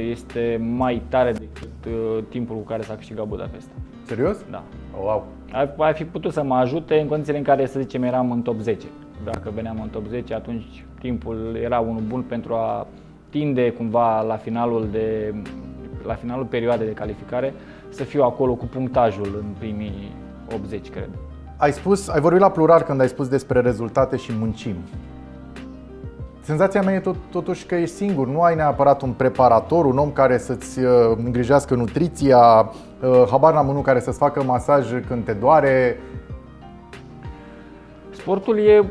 [0.09, 3.71] este mai tare decât uh, timpul cu care s-a câștigat Budapesta.
[4.05, 4.37] Serios?
[4.51, 4.63] Da.
[4.97, 5.25] Oh, wow.
[5.51, 8.41] Ar, ar fi putut să mă ajute în condițiile în care, să zicem, eram în
[8.41, 8.85] top 10.
[9.23, 12.87] Dacă veneam în top 10, atunci timpul era unul bun pentru a
[13.29, 15.33] tinde cumva la finalul, de,
[16.05, 17.53] la finalul perioadei de calificare
[17.89, 20.11] să fiu acolo cu punctajul în primii
[20.55, 21.09] 80, cred.
[21.58, 24.76] Ai spus, ai vorbit la plural când ai spus despre rezultate și muncim.
[26.41, 30.12] Senzația mea e tot, totuși că ești singur, nu ai neapărat un preparator, un om
[30.12, 30.89] care să-ți uh,
[31.26, 36.00] îngrijească nutriția, uh, habar n-am unul care să-ți facă masaj când te doare.
[38.10, 38.84] Sportul e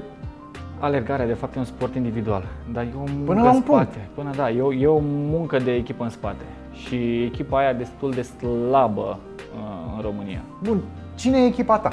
[0.79, 3.85] alergarea, de fapt e un sport individual, dar e o muncă Până la un spate.
[3.85, 4.11] punct.
[4.15, 8.11] Până da, e o, e o muncă de echipă în spate și echipa aia destul
[8.11, 9.19] de slabă
[9.57, 10.41] uh, în România.
[10.63, 10.81] Bun,
[11.15, 11.93] cine e echipa ta?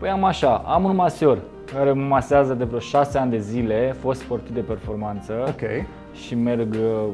[0.00, 1.38] Păi am așa, am un masior
[1.74, 5.86] care mă masează de vreo 6 ani de zile, fost sportiv de performanță Ok.
[6.12, 7.08] și merg uh,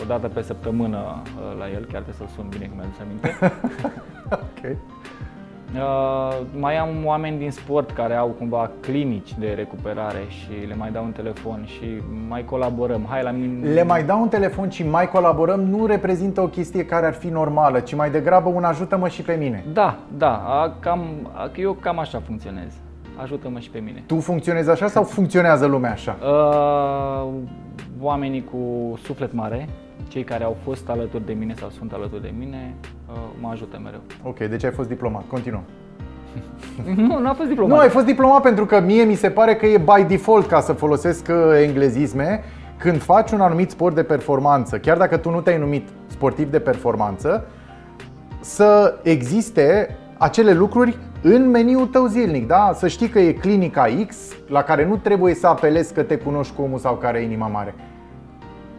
[0.00, 3.38] o dată pe săptămână uh, la el, chiar trebuie să-l sun bine că mi-aduce aminte.
[4.48, 4.76] ok.
[5.74, 10.90] Uh, mai am oameni din sport care au cumva clinici de recuperare și le mai
[10.90, 11.84] dau un telefon și
[12.28, 13.06] mai colaborăm.
[13.08, 13.68] Hai la mine.
[13.68, 17.28] Le mai dau un telefon și mai colaborăm nu reprezintă o chestie care ar fi
[17.28, 19.64] normală, ci mai degrabă un ajută-mă și pe mine.
[19.72, 22.72] Da, da, a, cam, a, eu cam așa funcționez.
[23.22, 24.02] Ajută-mă și pe mine.
[24.06, 26.16] Tu funcționezi așa sau funcționează lumea așa?
[26.22, 27.32] Uh,
[28.00, 28.58] oamenii cu
[29.02, 29.68] suflet mare,
[30.08, 32.99] cei care au fost alături de mine sau sunt alături de mine, uh,
[33.40, 34.00] mă ajută mereu.
[34.22, 35.24] Ok, deci ai fost diplomat.
[35.26, 35.62] Continuăm.
[37.06, 37.76] nu, nu a fost diplomat.
[37.76, 40.60] Nu, ai fost diplomat pentru că mie mi se pare că e by default ca
[40.60, 42.42] să folosesc uh, englezisme
[42.76, 46.60] când faci un anumit sport de performanță, chiar dacă tu nu te-ai numit sportiv de
[46.60, 47.46] performanță,
[48.40, 52.72] să existe acele lucruri în meniul tău zilnic, da?
[52.74, 54.16] Să știi că e clinica X
[54.48, 57.46] la care nu trebuie să apelezi că te cunoști cu omul sau care e inima
[57.46, 57.74] mare.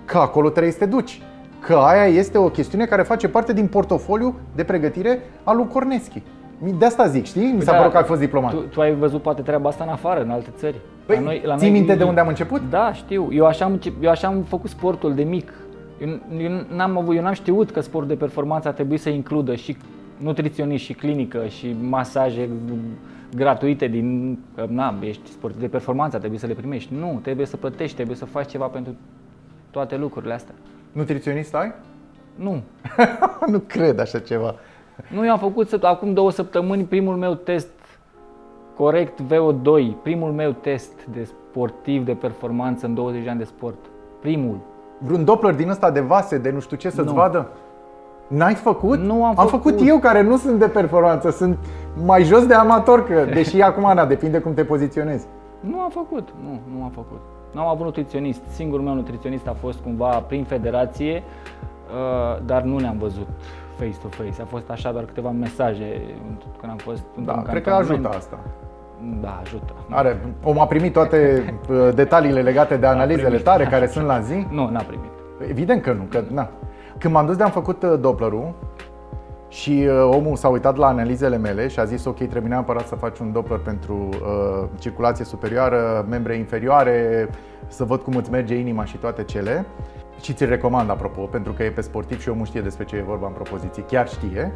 [0.05, 1.21] Că acolo trebuie să te duci.
[1.61, 6.21] Că aia este o chestiune care face parte din portofoliu de pregătire al lui Corneschi.
[6.77, 7.51] De asta zic, știi?
[7.51, 8.51] Mi s-a Da, părut că ai fost diplomat.
[8.51, 10.75] Tu, tu ai văzut poate treaba asta în afară, în alte țări.
[11.05, 12.61] Păi, ții minte de unde am început?
[12.69, 13.27] Da, știu.
[13.31, 15.53] Eu așa, am, încep- eu așa am făcut sportul de mic.
[16.01, 19.55] Eu, eu, n-am avut, eu n-am știut că sportul de performanță ar trebui să includă
[19.55, 19.77] și
[20.17, 22.49] nutriționist și clinică și masaje
[23.35, 26.93] gratuite din, că, na, ești sportiv de performanță, trebuie să le primești.
[26.99, 28.93] Nu, trebuie să plătești, trebuie să faci ceva pentru
[29.71, 30.53] toate lucrurile astea.
[30.91, 31.71] Nutriționist ai?
[32.35, 32.61] Nu.
[33.51, 34.55] nu cred așa ceva.
[35.15, 37.67] Nu, eu am făcut să- acum două săptămâni primul meu test
[38.75, 43.77] corect VO2, primul meu test de sportiv de performanță în 20 de ani de sport.
[44.21, 44.57] Primul.
[44.97, 47.13] Vreun Doppler din ăsta de vase, de nu știu ce, să-ți Nu.
[47.13, 47.47] vadă?
[48.27, 48.99] N-ai făcut?
[48.99, 49.49] Nu am am făcut.
[49.71, 49.87] făcut.
[49.87, 51.57] eu care nu sunt de performanță, sunt
[52.05, 55.25] mai jos de amator, că, deși acum, na, depinde cum te poziționezi.
[55.59, 57.19] Nu am făcut, nu, nu am făcut.
[57.51, 58.41] Nu am avut nutriționist.
[58.53, 63.27] Singurul meu nutriționist a fost cumva prin federație, uh, dar nu ne-am văzut
[63.77, 64.41] face-to-face.
[64.41, 66.01] A fost așa doar câteva mesaje
[66.59, 68.05] când am fost Da, într-un cred că cantonament.
[68.05, 68.39] ajută asta.
[69.21, 69.73] Da, ajută.
[69.89, 73.43] Are, om a primit toate uh, detaliile legate de analizele primit.
[73.43, 74.45] tare care sunt la zi?
[74.49, 75.09] Nu, n-a primit.
[75.49, 76.49] Evident că nu, că na.
[76.97, 78.53] Când m-am dus de am făcut uh, Dopplerul
[79.51, 82.95] și uh, omul s-a uitat la analizele mele și a zis ok, trebuie neapărat să
[82.95, 87.29] faci un Doppler pentru uh, circulație superioară, membre inferioare,
[87.67, 89.65] să văd cum îți merge inima și toate cele.
[90.21, 93.01] Și ți-l recomand, apropo, pentru că e pe sportiv și omul știe despre ce e
[93.01, 94.51] vorba în propoziții, chiar știe.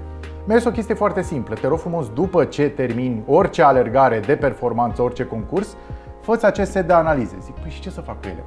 [0.46, 1.56] Mi-a zis o chestie foarte simplă.
[1.56, 5.76] Te rog frumos, după ce termini orice alergare de performanță, orice concurs,
[6.22, 7.36] fă acest set de analize.
[7.42, 8.44] Zic, păi și ce să fac cu ele?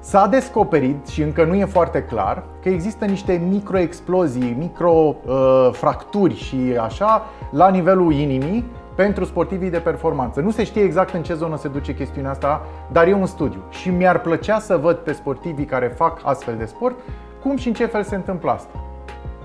[0.00, 7.26] S-a descoperit și încă nu e foarte clar că există niște microexplozii, microfracturi și așa
[7.50, 10.40] la nivelul inimii pentru sportivii de performanță.
[10.40, 13.60] Nu se știe exact în ce zonă se duce chestiunea asta, dar e un studiu
[13.70, 16.96] și mi-ar plăcea să văd pe sportivii care fac astfel de sport
[17.42, 18.84] cum și în ce fel se întâmplă asta.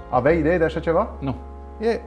[0.09, 1.09] Aveai idee de așa ceva?
[1.19, 1.35] Nu.
[1.79, 2.01] E...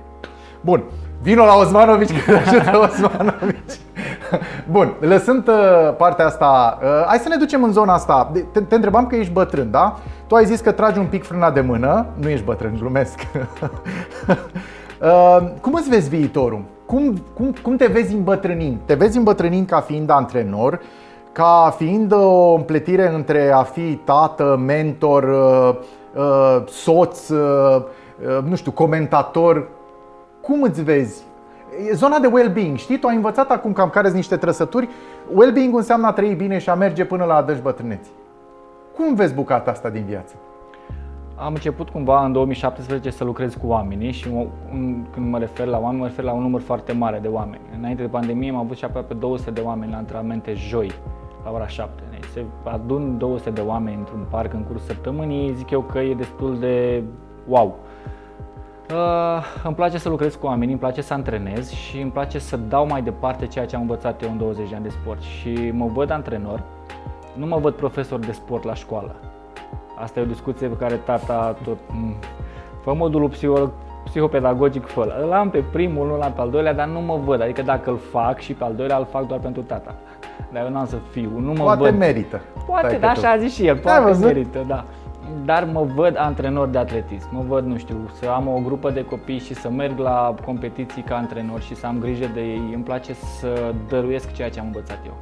[0.60, 0.82] Bun.
[1.22, 3.78] Vino la Osmanovici că te ajută Osmanovici.
[4.72, 8.30] Bun, lăsând uh, partea asta, uh, hai să ne ducem în zona asta.
[8.32, 9.98] De- Te, te întrebam că ești bătrân, da?
[10.26, 13.20] Tu ai zis că tragi un pic frâna de mână, nu ești bătrân, glumesc.
[15.00, 16.62] uh, cum îți vezi viitorul?
[16.86, 18.76] Cum, cum, cum te vezi îmbătrânind?
[18.84, 20.80] Te vezi îmbătrânind ca fiind antrenor,
[21.32, 25.74] ca fiind o împletire între a fi tată, mentor, uh,
[26.22, 27.38] uh, soț, uh,
[27.76, 29.68] uh, nu știu, comentator,
[30.42, 31.22] cum îți vezi?
[31.86, 32.98] E Zona de well-being, știi?
[32.98, 34.88] Tu ai învățat acum cam care sunt niște trăsături.
[35.34, 38.10] Well-being înseamnă a trăi bine și a merge până la adânci bătrâneți.
[38.96, 40.34] Cum vezi bucata asta din viață?
[41.34, 45.66] Am început cumva în 2017 să lucrez cu oamenii și mă, un, când mă refer
[45.66, 47.60] la oameni, mă refer la un număr foarte mare de oameni.
[47.78, 50.92] Înainte de pandemie am avut și aproape 200 de oameni la antrenamente joi,
[51.44, 52.02] la ora 7.
[52.10, 56.14] Deci se adun 200 de oameni într-un parc în cursul săptămânii, zic eu că e
[56.14, 57.02] destul de
[57.48, 57.78] wow.
[58.92, 62.56] Uh, îmi place să lucrez cu oameni, îmi place să antrenez și îmi place să
[62.56, 65.20] dau mai departe ceea ce am învățat eu în 20 de ani de sport.
[65.20, 66.62] Și mă văd antrenor,
[67.32, 69.14] nu mă văd profesor de sport la școală.
[69.98, 71.78] Asta e o discuție pe care tata tot...
[71.90, 72.14] m,
[72.82, 73.70] Fă modulul psiho-
[74.04, 77.42] psihopedagogic, fă Îl am pe primul, nu l-am pe al doilea, dar nu mă văd.
[77.42, 79.94] Adică dacă îl fac și pe al doilea, îl fac doar pentru tata.
[80.52, 81.96] Dar eu n-am să fiu, nu mă Poate văd.
[81.98, 82.40] merită.
[82.66, 84.24] Poate, Stai da, că așa a zis și el, Ai poate văzut?
[84.24, 84.84] merită, da.
[85.44, 89.04] Dar mă văd antrenor de atletism, mă văd, nu știu, să am o grupă de
[89.04, 92.70] copii și să merg la competiții ca antrenor și să am grijă de ei.
[92.74, 95.14] Îmi place să dăruiesc ceea ce am învățat eu.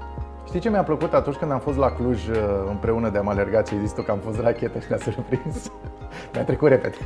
[0.47, 2.37] Știi ce mi-a plăcut atunci când am fost la Cluj uh,
[2.71, 5.71] împreună de am alergat și ai zis tu că am fost rachetă și te-a surprins?
[6.33, 6.97] Mi-a trecut repede.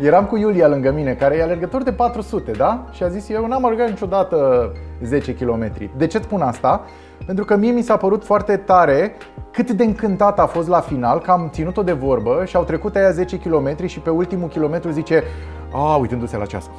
[0.00, 2.84] Eram cu Iulia lângă mine, care e alergător de 400, da?
[2.92, 5.72] Și a zis, eu n-am alergat niciodată 10 km.
[5.96, 6.84] De ce spun asta?
[7.26, 9.12] Pentru că mie mi s-a părut foarte tare
[9.50, 12.96] cât de încântat a fost la final, că am ținut-o de vorbă și au trecut
[12.96, 15.22] aia 10 km și pe ultimul kilometru zice,
[15.72, 16.70] a, uitându-se la ceas,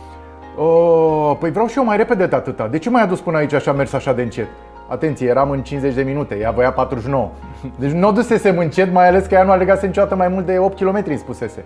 [0.60, 2.68] Oh, păi vreau și eu mai repede de atâta.
[2.68, 4.48] De ce m-ai adus până aici și a mers așa de încet?
[4.90, 7.30] Atenție, eram în 50 de minute, ea voia 49.
[7.80, 10.58] Deci nu o dusesem încet, mai ales că ea nu alergase niciodată mai mult de
[10.58, 11.66] 8 km, îmi spusese.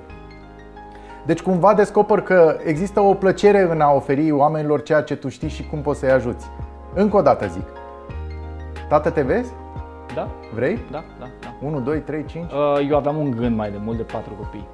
[1.26, 5.50] Deci cumva descoper că există o plăcere în a oferi oamenilor ceea ce tu știi
[5.50, 6.46] și cum poți să-i ajuți.
[6.94, 7.81] Încă o dată zic.
[8.92, 9.54] Tată, te vezi?
[10.14, 10.28] Da?
[10.54, 10.80] Vrei?
[10.90, 11.56] Da, da, da.
[11.62, 12.52] 1, 2, 3, 5?
[12.52, 14.68] Uh, Eu aveam un gând mai de mult de patru copii.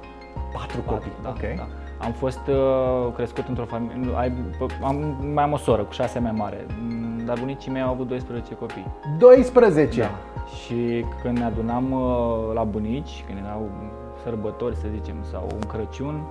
[0.52, 1.12] Patru Patru, copii.
[1.22, 1.56] da, ok.
[1.56, 1.66] da.
[2.04, 4.32] Am fost uh, crescut într-o familie, ai,
[4.82, 8.08] am, mai am o soră cu șase mai mare, mm, dar bunicii mei au avut
[8.08, 8.86] 12 copii.
[9.18, 10.00] 12?
[10.00, 10.10] Da.
[10.54, 13.70] Și când ne adunam uh, la bunici, când erau
[14.22, 16.22] sărbători, să zicem, sau un Crăciun,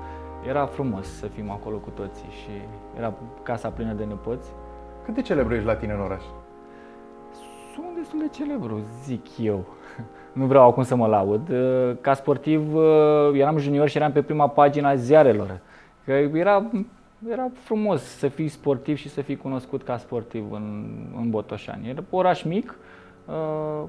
[0.47, 2.49] era frumos să fim acolo cu toții și
[2.97, 4.49] era casa plină de nepoți.
[5.03, 6.23] Cât de celebru ești la tine în oraș?
[7.77, 9.65] Sunt destul de celebru, zic eu.
[10.33, 11.49] Nu vreau acum să mă laud.
[11.49, 12.83] Uh, ca sportiv uh,
[13.33, 15.59] eram junior și eram pe prima pagina ziarelor.
[16.05, 16.71] Că era,
[17.29, 20.85] era frumos să fii sportiv și să fii cunoscut ca sportiv în,
[21.17, 21.89] în Botoșani.
[21.89, 22.75] Era oraș mic,
[23.25, 23.83] uh,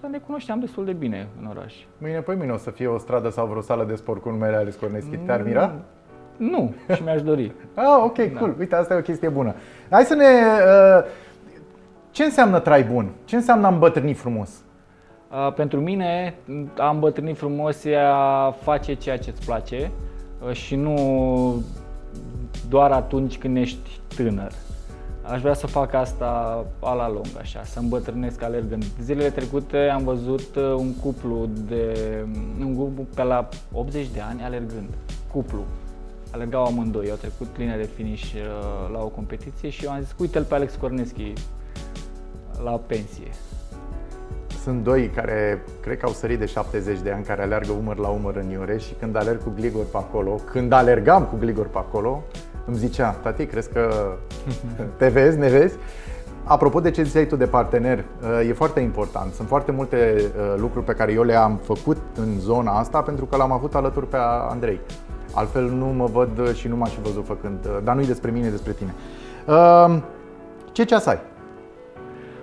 [0.00, 1.74] dar ne cunoșteam destul de bine în oraș.
[1.98, 4.56] Mâine pe mine o să fie o stradă sau vreo sală de sport cu numele
[4.56, 5.16] Alex Corneschi.
[5.16, 5.72] Te-ar mira?
[6.36, 7.52] Nu, și mi-aș dori.
[7.74, 8.38] ah, ok, da.
[8.38, 8.54] cool.
[8.58, 9.54] Uite, asta e o chestie bună.
[9.90, 10.24] Hai să ne...
[10.24, 11.04] Uh,
[12.12, 13.10] ce înseamnă trai bun?
[13.24, 14.50] Ce înseamnă a îmbătrâni frumos?
[15.30, 16.34] Uh, pentru mine,
[16.78, 19.90] a îmbătrâni frumos e a face ceea ce îți place
[20.46, 20.94] uh, și nu
[22.68, 24.52] doar atunci când ești tânăr.
[25.22, 28.84] Aș vrea să fac asta a la lung, așa, să îmbătrânesc alergând.
[29.00, 31.96] Zilele trecute am văzut uh, un cuplu de
[32.60, 34.88] un cuplu pe la 80 de ani alergând.
[35.32, 35.64] Cuplu.
[36.30, 38.32] Alergau amândoi, au trecut linia de finish
[38.92, 41.32] la o competiție și eu am zis, uite-l pe Alex Corneschi
[42.64, 43.28] la pensie.
[44.62, 48.08] Sunt doi care cred că au sărit de 70 de ani, care alergă umăr la
[48.08, 51.78] umăr în Iureș și când alerg cu Gligor pe acolo, când alergam cu Gligor pe
[51.78, 52.22] acolo,
[52.66, 54.12] îmi zicea, tati, crezi că
[54.98, 55.76] te vezi, ne vezi?
[56.44, 59.32] Apropo de ce ziceai tu de partener, uh, e foarte important.
[59.32, 63.36] Sunt foarte multe uh, lucruri pe care eu le-am făcut în zona asta pentru că
[63.36, 64.16] l-am avut alături pe
[64.50, 64.80] Andrei.
[65.34, 68.48] Altfel nu mă văd și nu m-aș fi văzut făcând, uh, dar nu-i despre mine,
[68.48, 68.94] despre tine.
[70.72, 71.18] Ce ceas ai?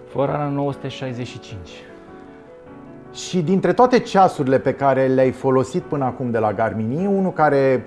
[0.09, 1.69] Forana 965.
[3.13, 7.31] Și dintre toate ceasurile pe care le-ai folosit până acum de la Garmin, e unul
[7.31, 7.85] care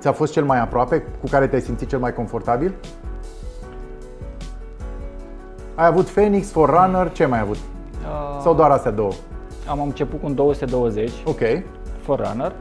[0.00, 2.74] ți-a fost cel mai aproape, cu care te-ai simțit cel mai confortabil?
[5.74, 7.56] Ai avut Phoenix, Forerunner, ce mai ai avut?
[7.56, 9.12] Uh, Sau doar astea două?
[9.68, 11.10] Am început cu un 220.
[11.24, 11.40] Ok.
[12.00, 12.52] Forerunner,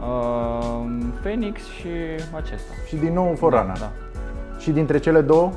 [0.00, 0.86] uh,
[1.20, 1.88] Phoenix și
[2.36, 2.72] acesta.
[2.86, 3.78] Și din nou Forerunner.
[3.78, 3.92] Da, da.
[4.58, 5.50] Și dintre cele două?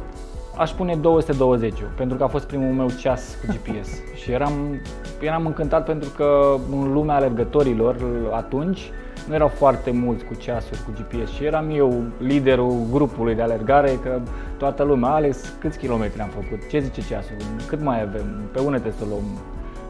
[0.57, 3.89] Aș pune 220 pentru că a fost primul meu ceas cu GPS
[4.21, 4.81] și eram,
[5.21, 7.95] eram încântat pentru că în lumea alergătorilor
[8.31, 8.91] atunci
[9.27, 13.99] nu erau foarte mulți cu ceasuri cu GPS și eram eu liderul grupului de alergare
[14.03, 14.19] că
[14.57, 17.35] toată lumea, Alex, câți kilometri am făcut, ce zice ceasul,
[17.67, 19.23] cât mai avem, pe unde trebuie să luăm,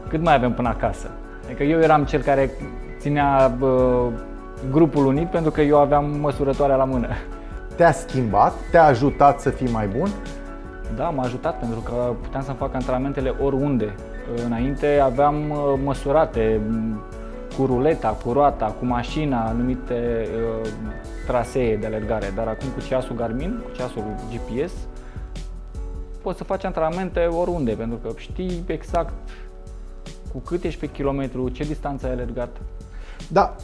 [0.08, 1.10] cât mai avem până acasă.
[1.44, 2.50] Adică eu eram cel care
[2.98, 4.04] ținea bă,
[4.70, 7.08] grupul unit pentru că eu aveam măsurătoarea la mână.
[7.76, 8.52] Te-a schimbat?
[8.70, 10.08] Te-a ajutat să fii mai bun?
[10.96, 13.94] Da, m-a ajutat pentru că puteam să fac antrenamentele oriunde.
[14.44, 17.00] Înainte aveam uh, măsurate mm,
[17.56, 20.68] cu ruleta, cu roata, cu mașina, anumite uh,
[21.26, 24.72] trasee de alergare, dar acum cu ceasul Garmin, cu ceasul GPS,
[26.22, 29.12] poți să faci antrenamente oriunde, pentru că știi exact
[30.32, 32.56] cu cât ești pe kilometru, ce distanță ai alergat.
[33.28, 33.56] Da,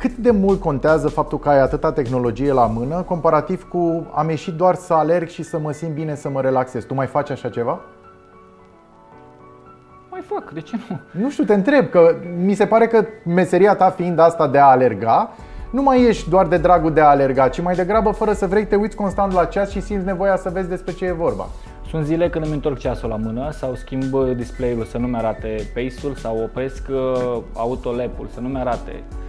[0.00, 4.54] cât de mult contează faptul că ai atâta tehnologie la mână comparativ cu am ieșit
[4.54, 6.84] doar să alerg și să mă simt bine, să mă relaxez?
[6.84, 7.80] Tu mai faci așa ceva?
[10.10, 11.20] Mai fac, de ce nu?
[11.22, 14.64] Nu știu, te întreb, că mi se pare că meseria ta fiind asta de a
[14.64, 15.30] alerga,
[15.70, 18.66] nu mai ești doar de dragul de a alerga, ci mai degrabă fără să vrei
[18.66, 21.46] te uiți constant la ceas și simți nevoia să vezi despre ce e vorba.
[21.88, 26.14] Sunt zile când îmi întorc ceasul la mână sau schimb display-ul să nu-mi arate pace-ul
[26.14, 29.28] sau opresc uh, autolap-ul să nu-mi arate uh,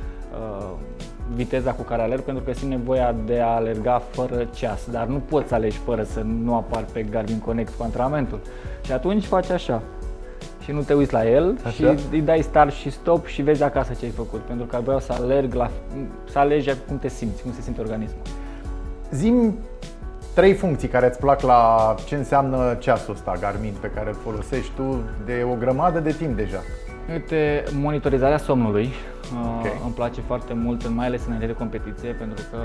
[1.36, 5.18] viteza cu care alerg pentru că simt nevoia de a alerga fără ceas, dar nu
[5.18, 8.40] poți să alegi fără să nu apar pe Garmin Connect cu antrenamentul.
[8.86, 9.82] Și atunci faci așa
[10.64, 11.70] și nu te uiți la el așa?
[11.70, 15.00] și îi dai start și stop și vezi acasă ce ai făcut, pentru că vreau
[15.00, 15.70] să alerg la,
[16.30, 18.22] să alegi cum te simți, cum se simte organismul.
[19.12, 19.58] Zim
[20.34, 24.72] trei funcții care îți plac la ce înseamnă ceasul ăsta Garmin pe care îl folosești
[24.76, 26.60] tu de o grămadă de timp deja.
[27.12, 28.90] Uite, monitorizarea somnului
[29.58, 29.72] okay.
[29.84, 32.58] îmi place foarte mult, mai ales înainte de competiție, pentru că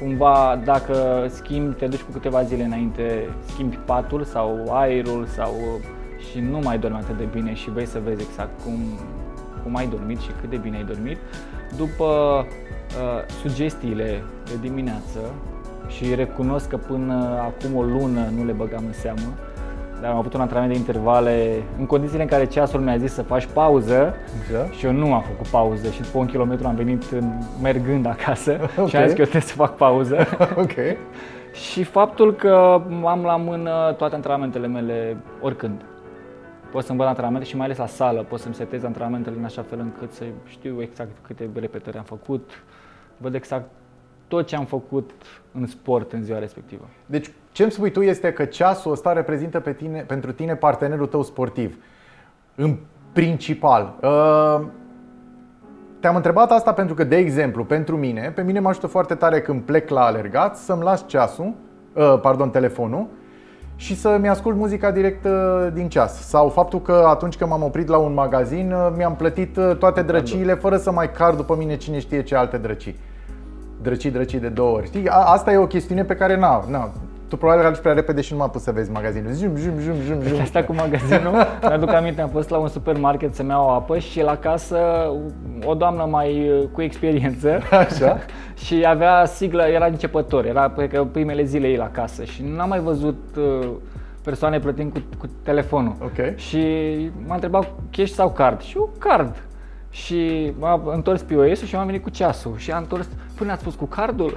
[0.00, 5.54] cumva dacă schimbi, te duci cu câteva zile înainte, schimbi patul sau aerul sau
[6.30, 8.78] și nu mai dormi atât de bine și vrei să vezi exact cum,
[9.62, 11.18] cum ai dormit și cât de bine ai dormit.
[11.76, 15.18] După uh, sugestiile de dimineață
[15.88, 19.51] și recunosc că până acum o lună nu le băgam în seamă, dar
[20.04, 23.46] am avut un antrenament de intervale în condițiile în care ceasul mi-a zis să faci
[23.46, 24.14] pauză
[24.52, 24.70] da.
[24.70, 27.04] și eu nu am făcut pauză și după un kilometru am venit
[27.62, 28.88] mergând acasă okay.
[28.88, 30.26] și am zis că eu trebuie să fac pauză.
[30.62, 30.96] okay.
[31.52, 35.80] și faptul că am la mână toate antrenamentele mele oricând.
[36.70, 39.64] Pot să-mi văd antrenamente și mai ales la sală, pot să-mi setez antrenamentele în așa
[39.68, 42.50] fel încât să știu exact câte repetări am făcut,
[43.16, 43.68] văd exact
[44.32, 45.10] tot ce am făcut
[45.52, 46.88] în sport în ziua respectivă.
[47.06, 51.06] Deci ce îmi spui tu este că ceasul ăsta reprezintă pe tine, pentru tine partenerul
[51.06, 51.76] tău sportiv.
[52.54, 52.76] În
[53.12, 53.94] principal.
[54.02, 54.60] Uh,
[56.00, 59.40] te-am întrebat asta pentru că, de exemplu, pentru mine, pe mine mă ajută foarte tare
[59.40, 61.54] când plec la alergat să-mi las ceasul,
[61.92, 63.06] uh, pardon, telefonul
[63.76, 66.28] și să-mi ascult muzica direct uh, din ceas.
[66.28, 70.76] Sau faptul că atunci când m-am oprit la un magazin, mi-am plătit toate drăciile fără
[70.76, 72.96] să mai car după mine cine știe ce alte drăcii.
[73.82, 74.86] Drăcii, drăcii de două ori.
[74.86, 75.08] Știi?
[75.08, 76.90] Asta e o chestiune pe care na, na,
[77.32, 79.32] tu probabil alegi prea repede și nu m-a pus să vezi magazinul.
[79.32, 80.40] Zum, zum, zum, zum, zum.
[80.40, 84.36] Asta cu magazinul, mi-aduc aminte, am fost la un supermarket să-mi iau apă și la
[84.36, 84.78] casă
[85.64, 88.18] o doamnă mai cu experiență Așa.
[88.64, 92.68] și avea sigla, era începător, era pe că primele zile ei la casă și n-am
[92.68, 93.68] mai văzut uh,
[94.24, 95.94] persoane plătind cu, cu telefonul.
[96.02, 96.36] Ok.
[96.36, 96.64] Și
[97.26, 98.60] m-a întrebat cash sau card?
[98.60, 99.42] Și eu card.
[99.92, 103.74] Și m-a întors POS-ul și m-am venit cu ceasul și a întors, până ați pus
[103.74, 104.36] cu cardul?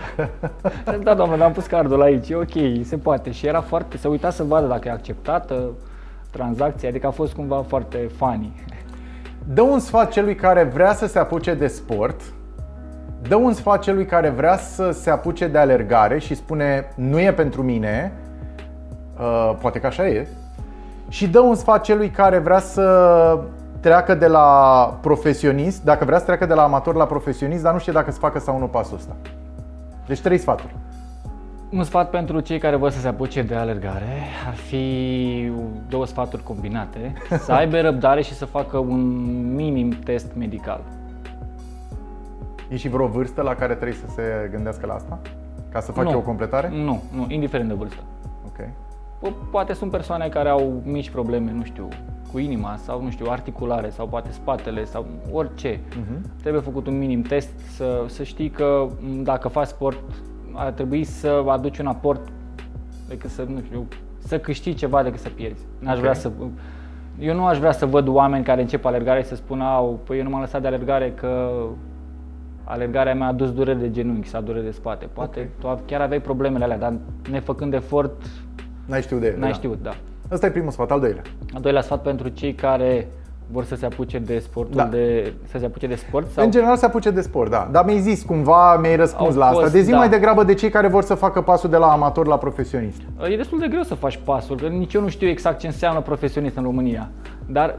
[1.04, 3.32] da, doamnă, am pus cardul aici, e ok, se poate.
[3.32, 5.70] Și era foarte, se uita să vadă dacă e acceptată
[6.30, 8.64] tranzacția, adică a fost cumva foarte funny.
[9.54, 12.22] Dă un sfat celui care vrea să se apuce de sport,
[13.28, 17.34] dă un sfat celui care vrea să se apuce de alergare și spune nu e
[17.34, 18.14] pentru mine,
[19.20, 20.28] uh, poate că așa e,
[21.10, 23.40] și dă un sfat celui care vrea să
[23.86, 27.80] treacă de la profesionist, dacă vrea să treacă de la amator la profesionist, dar nu
[27.80, 29.16] știe dacă să facă sau nu pasul ăsta.
[30.08, 30.76] Deci trei sfaturi.
[31.72, 35.52] Un sfat pentru cei care vor să se apuce de alergare ar fi
[35.90, 37.14] două sfaturi combinate.
[37.46, 39.02] Să aibă răbdare și să facă un
[39.56, 40.82] minim test medical.
[42.70, 45.20] E și vreo vârstă la care trebuie să se gândească la asta?
[45.72, 46.18] Ca să facă Nu.
[46.18, 46.70] o completare?
[46.74, 48.02] Nu, nu, indiferent de vârstă.
[48.46, 48.68] Ok.
[49.28, 51.88] Po- Poate sunt persoane care au mici probleme, nu știu,
[52.36, 55.80] cu inima sau, nu știu, articulare sau poate spatele sau orice.
[55.90, 56.30] Mhm.
[56.42, 59.98] Trebuie făcut un minim test să, să știi că m, dacă faci sport
[60.54, 62.28] ar trebui să aduci un aport
[63.08, 65.66] decât să, nu știu, să câștigi ceva decât să pierzi.
[65.80, 66.00] N-aș Ok.
[66.00, 66.32] vrea să,
[67.20, 70.18] eu nu aș vrea să văd oameni care încep alergare și să spună, au, păi
[70.18, 71.50] eu nu m-am lăsat de alergare că
[72.64, 75.06] alergarea mea a dus dureri de genunchi sau dureri de spate.
[75.14, 76.94] Poate tu chiar aveai problemele alea, dar
[77.32, 78.26] nefăcând efort,
[78.86, 79.38] N-ai știut de ele.
[79.38, 79.56] n-ai da.
[79.56, 79.96] știut, da.
[80.32, 81.22] Ăsta e primul sfat, al doilea.
[81.54, 83.08] Al doilea sfat pentru cei care
[83.52, 84.84] vor să se apuce de sportul Da.
[84.86, 87.68] de să se apuce de sport sau În general se apuce de sport, da.
[87.72, 89.60] Dar mi-ai zis cumva, mi-ai răspuns Au la asta.
[89.60, 89.98] fost, De zi da.
[89.98, 93.02] mai degrabă de cei care vor să facă pasul de la amator la profesionist.
[93.32, 96.02] E destul de greu să faci pasul, că nici eu nu știu exact ce înseamnă
[96.02, 97.10] profesionist în România.
[97.48, 97.78] Dar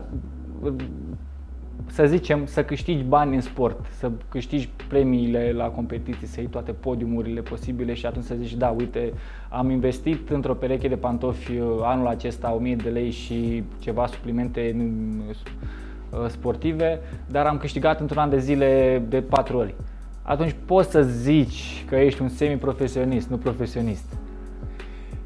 [1.97, 6.73] să zicem, să câștigi bani în sport, să câștigi premiile la competiții, să iei toate
[6.73, 9.13] podiumurile posibile și atunci să zici, da, uite,
[9.49, 14.77] am investit într-o pereche de pantofi uh, anul acesta 1000 de lei și ceva suplimente
[14.79, 19.75] uh, sportive, dar am câștigat într-un an de zile de 4 ori.
[20.23, 24.17] Atunci poți să zici că ești un semi-profesionist, nu profesionist.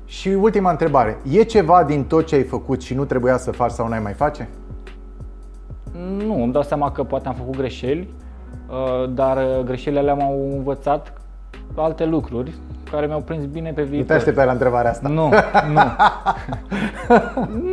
[0.05, 1.19] Și ultima întrebare.
[1.31, 4.13] E ceva din tot ce ai făcut și nu trebuia să faci sau n-ai mai
[4.13, 4.49] face?
[6.27, 8.09] Nu, îmi dau seama că poate am făcut greșeli,
[8.69, 11.13] uh, dar uh, greșelile alea m-au învățat
[11.75, 12.53] alte lucruri
[12.91, 14.17] care mi-au prins bine pe Nu te viitor.
[14.17, 15.09] așteptai la întrebarea asta.
[15.09, 15.29] Nu,
[15.73, 15.81] nu.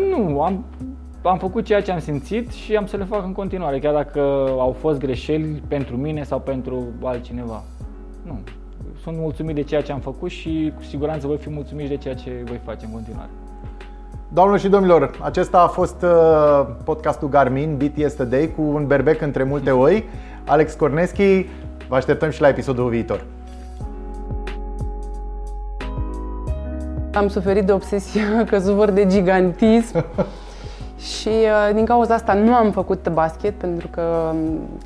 [0.18, 0.66] nu, am,
[1.24, 4.20] am făcut ceea ce am simțit și am să le fac în continuare, chiar dacă
[4.60, 7.64] au fost greșeli pentru mine sau pentru altcineva.
[8.26, 8.40] Nu.
[9.04, 12.16] Sunt mulțumit de ceea ce am făcut și cu siguranță voi fi mulțumit de ceea
[12.16, 13.30] ce voi face în continuare.
[14.30, 19.44] Doamnelor și domnilor, acesta a fost uh, podcastul Garmin Beat Yesterday cu un berbec între
[19.44, 20.10] multe oi.
[20.46, 21.46] Alex Corneschi,
[21.88, 23.24] vă așteptăm și la episodul viitor.
[27.14, 30.06] Am suferit de obsesie căzuvăr de gigantism
[30.98, 34.38] și uh, din cauza asta nu am făcut basket pentru că um,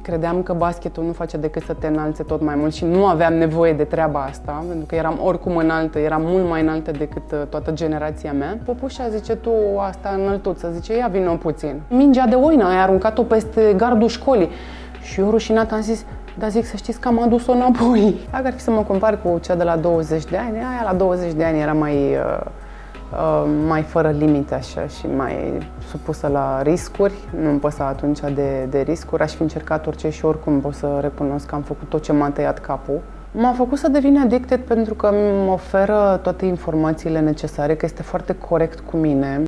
[0.02, 3.34] credeam că basketul nu face decât să te înalțe tot mai mult și nu aveam
[3.34, 7.42] nevoie de treaba asta pentru că eram oricum înaltă, eram mult mai înaltă decât uh,
[7.50, 8.58] toată generația mea.
[8.66, 11.82] Popușa zice, tu asta înăltuță, zice, ia vină puțin.
[11.90, 14.50] Mingea de oină, ai aruncat-o peste gardul școlii
[15.02, 16.06] și eu rușinat am zis,
[16.38, 18.16] dar zic să știți că am adus-o înapoi.
[18.32, 20.94] Dacă ar fi să mă compar cu cea de la 20 de ani, aia la
[20.94, 22.46] 20 de ani era mai, uh, uh,
[23.68, 27.14] mai fără limite așa și mai supusă la riscuri.
[27.42, 29.22] Nu-mi păsa atunci de, de riscuri.
[29.22, 32.30] Aș fi încercat orice și oricum pot să recunosc că am făcut tot ce m-a
[32.30, 33.00] tăiat capul.
[33.32, 38.36] M-a făcut să devin addicted pentru că îmi oferă toate informațiile necesare, că este foarte
[38.36, 39.44] corect cu mine.